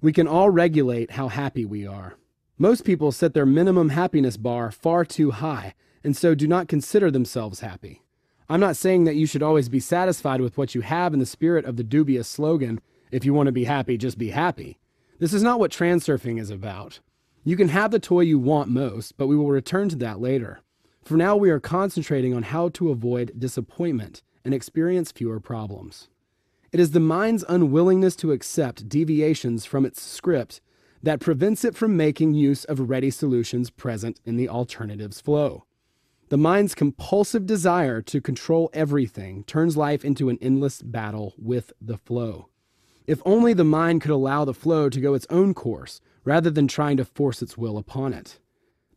[0.00, 2.14] We can all regulate how happy we are.
[2.58, 5.74] Most people set their minimum happiness bar far too high
[6.04, 8.02] and so do not consider themselves happy.
[8.48, 11.26] I'm not saying that you should always be satisfied with what you have in the
[11.26, 12.80] spirit of the dubious slogan,
[13.10, 14.78] if you want to be happy, just be happy.
[15.18, 17.00] This is not what transurfing is about.
[17.46, 20.62] You can have the toy you want most, but we will return to that later.
[21.04, 26.08] For now, we are concentrating on how to avoid disappointment and experience fewer problems.
[26.72, 30.60] It is the mind's unwillingness to accept deviations from its script
[31.04, 35.66] that prevents it from making use of ready solutions present in the alternatives flow.
[36.30, 41.98] The mind's compulsive desire to control everything turns life into an endless battle with the
[41.98, 42.48] flow.
[43.06, 46.68] If only the mind could allow the flow to go its own course rather than
[46.68, 48.38] trying to force its will upon it.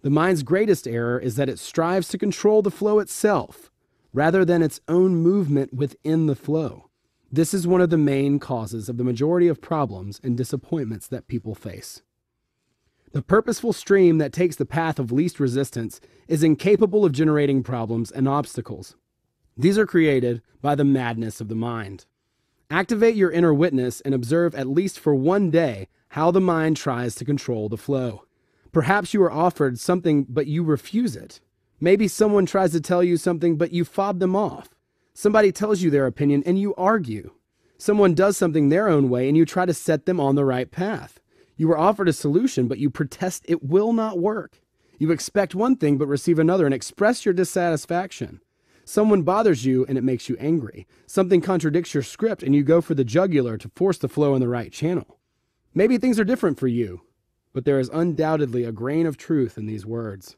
[0.02, 3.72] The mind's greatest error is that it strives to control the flow itself
[4.12, 6.90] rather than its own movement within the flow.
[7.32, 11.28] This is one of the main causes of the majority of problems and disappointments that
[11.28, 12.02] people face.
[13.12, 18.12] The purposeful stream that takes the path of least resistance is incapable of generating problems
[18.12, 18.96] and obstacles.
[19.56, 22.06] These are created by the madness of the mind.
[22.72, 27.16] Activate your inner witness and observe at least for one day how the mind tries
[27.16, 28.26] to control the flow.
[28.72, 31.40] Perhaps you are offered something, but you refuse it.
[31.80, 34.70] Maybe someone tries to tell you something, but you fob them off.
[35.14, 37.32] Somebody tells you their opinion and you argue.
[37.78, 40.70] Someone does something their own way and you try to set them on the right
[40.70, 41.20] path.
[41.56, 44.62] You were offered a solution, but you protest it will not work.
[44.98, 48.42] You expect one thing but receive another and express your dissatisfaction.
[48.84, 50.88] Someone bothers you and it makes you angry.
[51.06, 54.42] Something contradicts your script and you go for the jugular to force the flow in
[54.42, 55.19] the right channel.
[55.74, 57.02] Maybe things are different for you,
[57.54, 60.36] but there is undoubtedly a grain of truth in these words.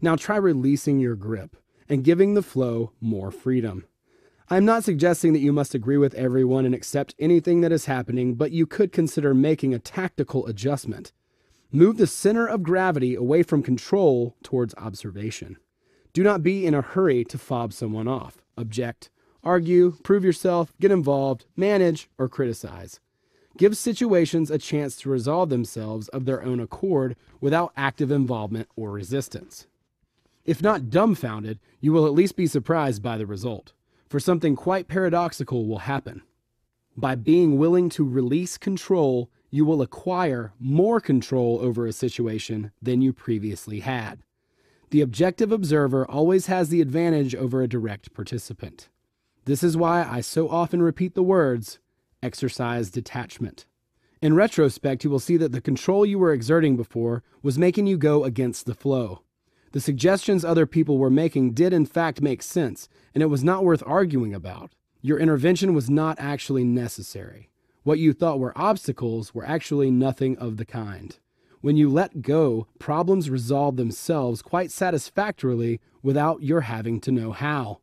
[0.00, 1.56] Now try releasing your grip
[1.88, 3.84] and giving the flow more freedom.
[4.48, 8.34] I'm not suggesting that you must agree with everyone and accept anything that is happening,
[8.34, 11.12] but you could consider making a tactical adjustment.
[11.70, 15.56] Move the center of gravity away from control towards observation.
[16.12, 19.10] Do not be in a hurry to fob someone off, object,
[19.44, 22.98] argue, prove yourself, get involved, manage, or criticize.
[23.56, 28.92] Give situations a chance to resolve themselves of their own accord without active involvement or
[28.92, 29.66] resistance.
[30.44, 33.72] If not dumbfounded, you will at least be surprised by the result,
[34.08, 36.22] for something quite paradoxical will happen.
[36.96, 43.02] By being willing to release control, you will acquire more control over a situation than
[43.02, 44.22] you previously had.
[44.90, 48.88] The objective observer always has the advantage over a direct participant.
[49.44, 51.78] This is why I so often repeat the words
[52.22, 53.66] exercise detachment.
[54.22, 57.96] In retrospect, you will see that the control you were exerting before was making you
[57.96, 59.22] go against the flow.
[59.72, 63.64] The suggestions other people were making did in fact make sense, and it was not
[63.64, 64.72] worth arguing about.
[65.00, 67.50] Your intervention was not actually necessary.
[67.82, 71.18] What you thought were obstacles were actually nothing of the kind.
[71.62, 77.79] When you let go, problems resolve themselves quite satisfactorily without your having to know how.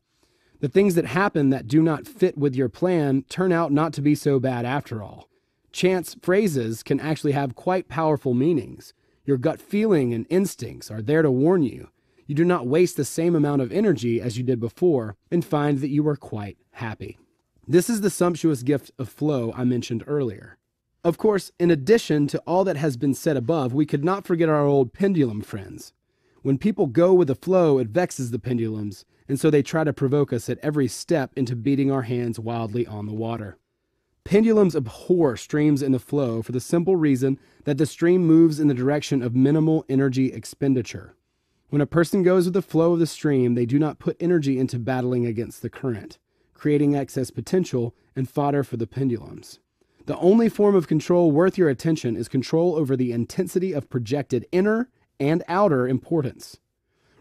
[0.59, 4.01] The things that happen that do not fit with your plan turn out not to
[4.01, 5.29] be so bad after all.
[5.71, 8.93] Chance phrases can actually have quite powerful meanings.
[9.25, 11.89] Your gut feeling and instincts are there to warn you.
[12.25, 15.79] You do not waste the same amount of energy as you did before and find
[15.79, 17.19] that you are quite happy.
[17.67, 20.57] This is the sumptuous gift of flow I mentioned earlier.
[21.03, 24.49] Of course, in addition to all that has been said above, we could not forget
[24.49, 25.93] our old pendulum friends.
[26.41, 29.93] When people go with the flow, it vexes the pendulums, and so they try to
[29.93, 33.57] provoke us at every step into beating our hands wildly on the water.
[34.23, 38.67] Pendulums abhor streams in the flow for the simple reason that the stream moves in
[38.67, 41.15] the direction of minimal energy expenditure.
[41.69, 44.59] When a person goes with the flow of the stream, they do not put energy
[44.59, 46.17] into battling against the current,
[46.53, 49.59] creating excess potential and fodder for the pendulums.
[50.07, 54.45] The only form of control worth your attention is control over the intensity of projected
[54.53, 56.57] inner and outer importance.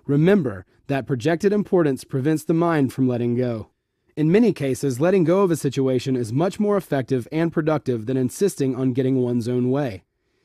[0.07, 3.71] Remember that projected importance prevents the mind from letting go.
[4.15, 8.17] In many cases, letting go of a situation is much more effective and productive than
[8.17, 10.05] insisting on getting one's own way.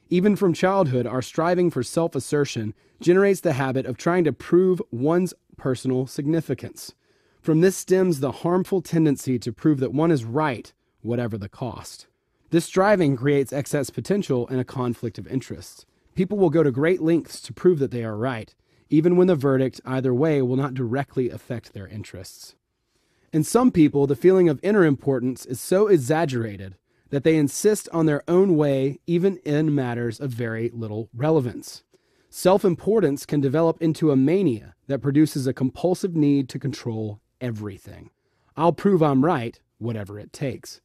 [0.09, 4.81] Even from childhood, our striving for self assertion generates the habit of trying to prove
[4.91, 6.93] one's personal significance.
[7.39, 12.07] From this stems the harmful tendency to prove that one is right, whatever the cost.
[12.49, 15.85] This striving creates excess potential and a conflict of interests.
[16.15, 18.53] People will go to great lengths to prove that they are right,
[18.91, 22.55] even when the verdict either way will not directly affect their interests.
[23.33, 26.75] In some people, the feeling of inner importance is so exaggerated
[27.09, 31.83] that they insist on their own way even in matters of very little relevance.
[32.29, 38.09] Self importance can develop into a mania that produces a compulsive need to control everything.
[38.57, 40.81] I'll prove I'm right, whatever it takes.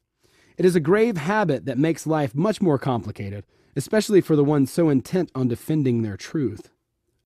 [0.56, 3.44] It is a grave habit that makes life much more complicated,
[3.74, 6.70] especially for the ones so intent on defending their truth.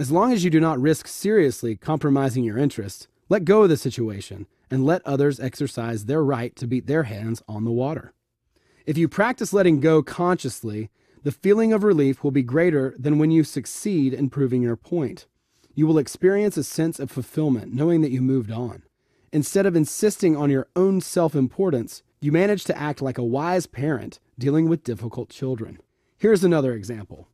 [0.01, 3.76] As long as you do not risk seriously compromising your interests, let go of the
[3.76, 8.14] situation and let others exercise their right to beat their hands on the water.
[8.86, 10.88] If you practice letting go consciously,
[11.22, 15.26] the feeling of relief will be greater than when you succeed in proving your point.
[15.74, 18.84] You will experience a sense of fulfillment knowing that you moved on.
[19.34, 23.66] Instead of insisting on your own self importance, you manage to act like a wise
[23.66, 25.78] parent dealing with difficult children.
[26.16, 27.28] Here's another example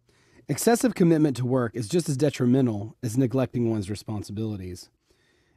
[0.49, 4.91] excessive commitment to work is just as detrimental as neglecting one's responsibilities.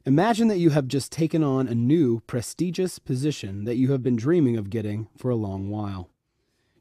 [0.06, 4.16] Imagine that you have just taken on a new, prestigious position that you have been
[4.16, 6.10] dreaming of getting for a long while.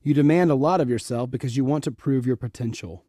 [0.02, 3.04] You demand a lot of yourself because you want to prove your potential.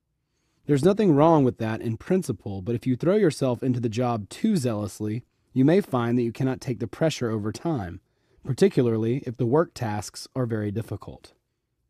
[0.65, 4.27] There's nothing wrong with that in principle, but if you throw yourself into the job
[4.27, 5.23] too zealously,
[5.53, 8.01] you may find that you cannot take the pressure over time,
[8.43, 11.33] particularly if the work tasks are very difficult.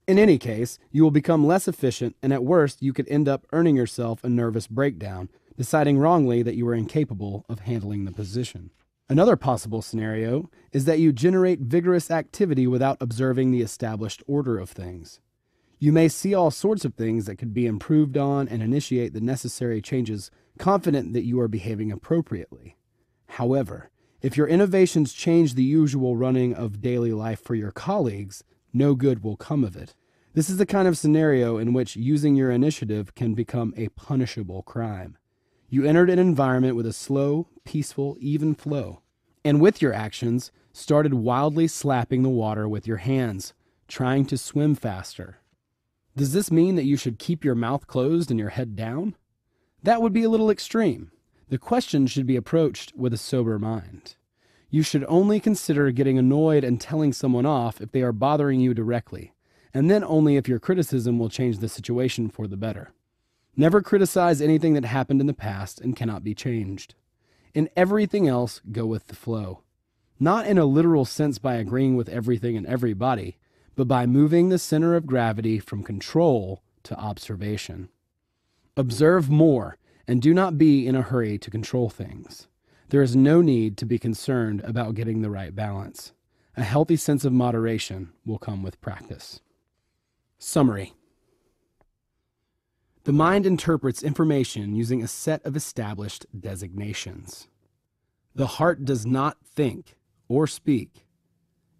[0.09, 3.45] In any case, you will become less efficient, and at worst, you could end up
[3.53, 8.71] earning yourself a nervous breakdown deciding wrongly that you are incapable of handling the position.
[9.07, 14.71] Another possible scenario is that you generate vigorous activity without observing the established order of
[14.71, 15.19] things.
[15.77, 19.21] You may see all sorts of things that could be improved on and initiate the
[19.21, 22.77] necessary changes, confident that you are behaving appropriately.
[23.27, 23.91] However,
[24.23, 28.43] if your innovations change the usual running of daily life for your colleagues,
[28.73, 29.95] no good will come of it.
[30.33, 34.63] This is the kind of scenario in which using your initiative can become a punishable
[34.63, 35.17] crime.
[35.69, 39.01] You entered an environment with a slow, peaceful, even flow,
[39.43, 43.53] and with your actions, started wildly slapping the water with your hands,
[43.87, 45.39] trying to swim faster.
[46.15, 49.15] Does this mean that you should keep your mouth closed and your head down?
[49.83, 51.11] That would be a little extreme.
[51.49, 54.15] The question should be approached with a sober mind.
[54.71, 58.73] You should only consider getting annoyed and telling someone off if they are bothering you
[58.73, 59.33] directly,
[59.73, 62.91] and then only if your criticism will change the situation for the better.
[63.55, 66.93] Never criticize anything that happened in the past and cannot be changed.
[67.53, 69.63] In everything else, go with the flow.
[70.19, 73.37] Not in a literal sense by agreeing with everything and everybody,
[73.75, 77.89] but by moving the center of gravity from control to observation.
[78.77, 82.48] Observe more and do not be in a hurry to control things.
[82.89, 86.11] There is no need to be concerned about getting the right balance.
[86.57, 89.41] A healthy sense of moderation will come with practice.
[90.37, 90.93] Summary
[93.05, 97.47] the mind interprets information using a set of established designations.
[98.35, 99.95] The heart does not think
[100.27, 101.07] or speak,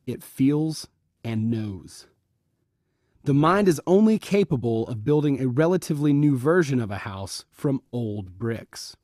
[0.08, 0.88] it feels
[1.24, 2.08] and knows.
[3.26, 7.84] The mind is only capable of building a relatively new version of a house from
[7.92, 8.96] old bricks.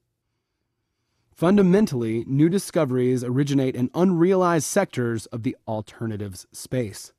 [1.35, 7.11] Fundamentally, new discoveries originate in unrealized sectors of the alternatives space.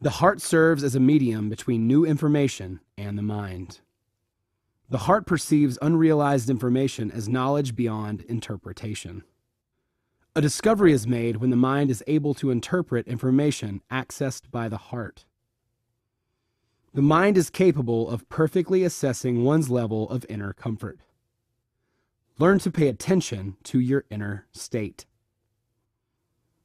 [0.00, 3.78] The heart serves as a medium between new information and the mind.
[4.90, 9.22] The heart perceives unrealized information as knowledge beyond interpretation.
[10.34, 14.78] A discovery is made when the mind is able to interpret information accessed by the
[14.78, 15.26] heart.
[16.92, 20.98] The mind is capable of perfectly assessing one's level of inner comfort.
[22.40, 25.06] Learn to pay attention to your inner state.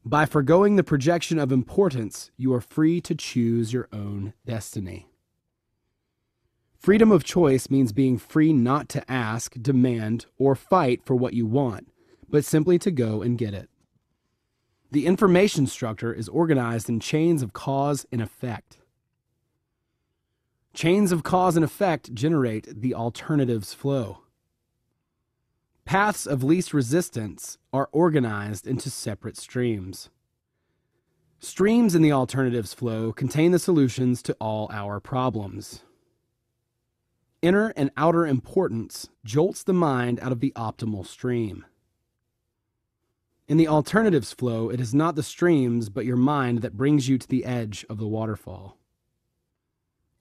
[0.06, 5.08] By foregoing the projection of importance, you are free to choose your own destiny.
[6.78, 11.46] Freedom of choice means being free not to ask, demand, or fight for what you
[11.46, 11.88] want,
[12.30, 13.70] but simply to go and get it.
[14.92, 18.78] The information structure is organized in chains of cause and effect.
[20.74, 24.23] Chains of cause and effect generate the alternatives flow.
[25.86, 30.10] Paths of least resistance are organized into separate streams.
[31.40, 35.84] Streams in the alternatives flow contain the solutions to all our problems.
[37.42, 41.66] Inner and outer importance jolts the mind out of the optimal stream.
[43.50, 47.18] In the alternatives flow, it is not the streams but your mind that brings you
[47.18, 48.78] to the edge of the waterfall.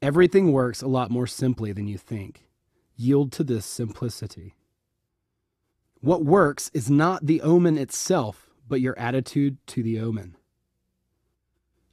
[0.03, 2.49] Everything works a lot more simply than you think.
[2.97, 4.57] Yield to this simplicity.
[6.03, 10.37] What works is not the omen itself, but your attitude to the omen.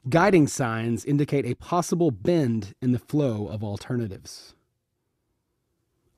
[0.10, 4.56] Guiding signs indicate a possible bend in the flow of alternatives.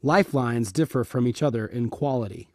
[0.02, 2.48] Lifelines differ from each other in quality.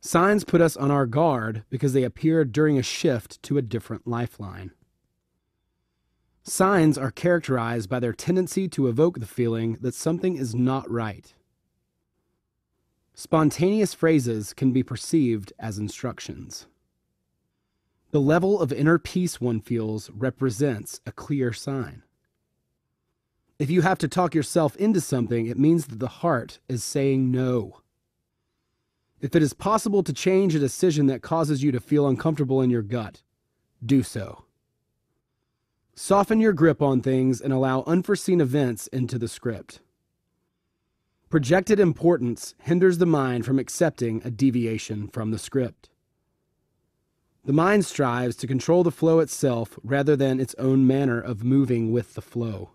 [0.00, 4.06] Signs put us on our guard because they appear during a shift to a different
[4.06, 4.70] lifeline.
[6.44, 11.34] Signs are characterized by their tendency to evoke the feeling that something is not right.
[13.14, 16.66] Spontaneous phrases can be perceived as instructions.
[18.12, 22.02] The level of inner peace one feels represents a clear sign.
[23.58, 27.30] If you have to talk yourself into something, it means that the heart is saying
[27.30, 27.82] no.
[29.20, 32.70] If it is possible to change a decision that causes you to feel uncomfortable in
[32.70, 33.22] your gut,
[33.84, 34.44] do so.
[35.94, 39.80] Soften your grip on things and allow unforeseen events into the script.
[41.30, 45.88] Projected importance hinders the mind from accepting a deviation from the script.
[47.44, 51.92] The mind strives to control the flow itself rather than its own manner of moving
[51.92, 52.72] with the flow.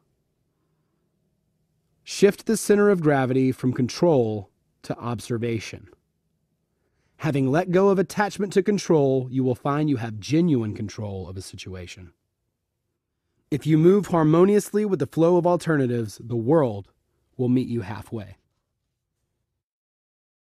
[2.06, 4.49] Shift the center of gravity from control
[4.84, 5.90] to observation.
[7.18, 11.36] Having let go of attachment to control, you will find you have genuine control of
[11.36, 12.14] a situation.
[13.52, 16.94] If you move harmoniously with the flow of alternatives, the world
[17.36, 18.38] will meet you halfway.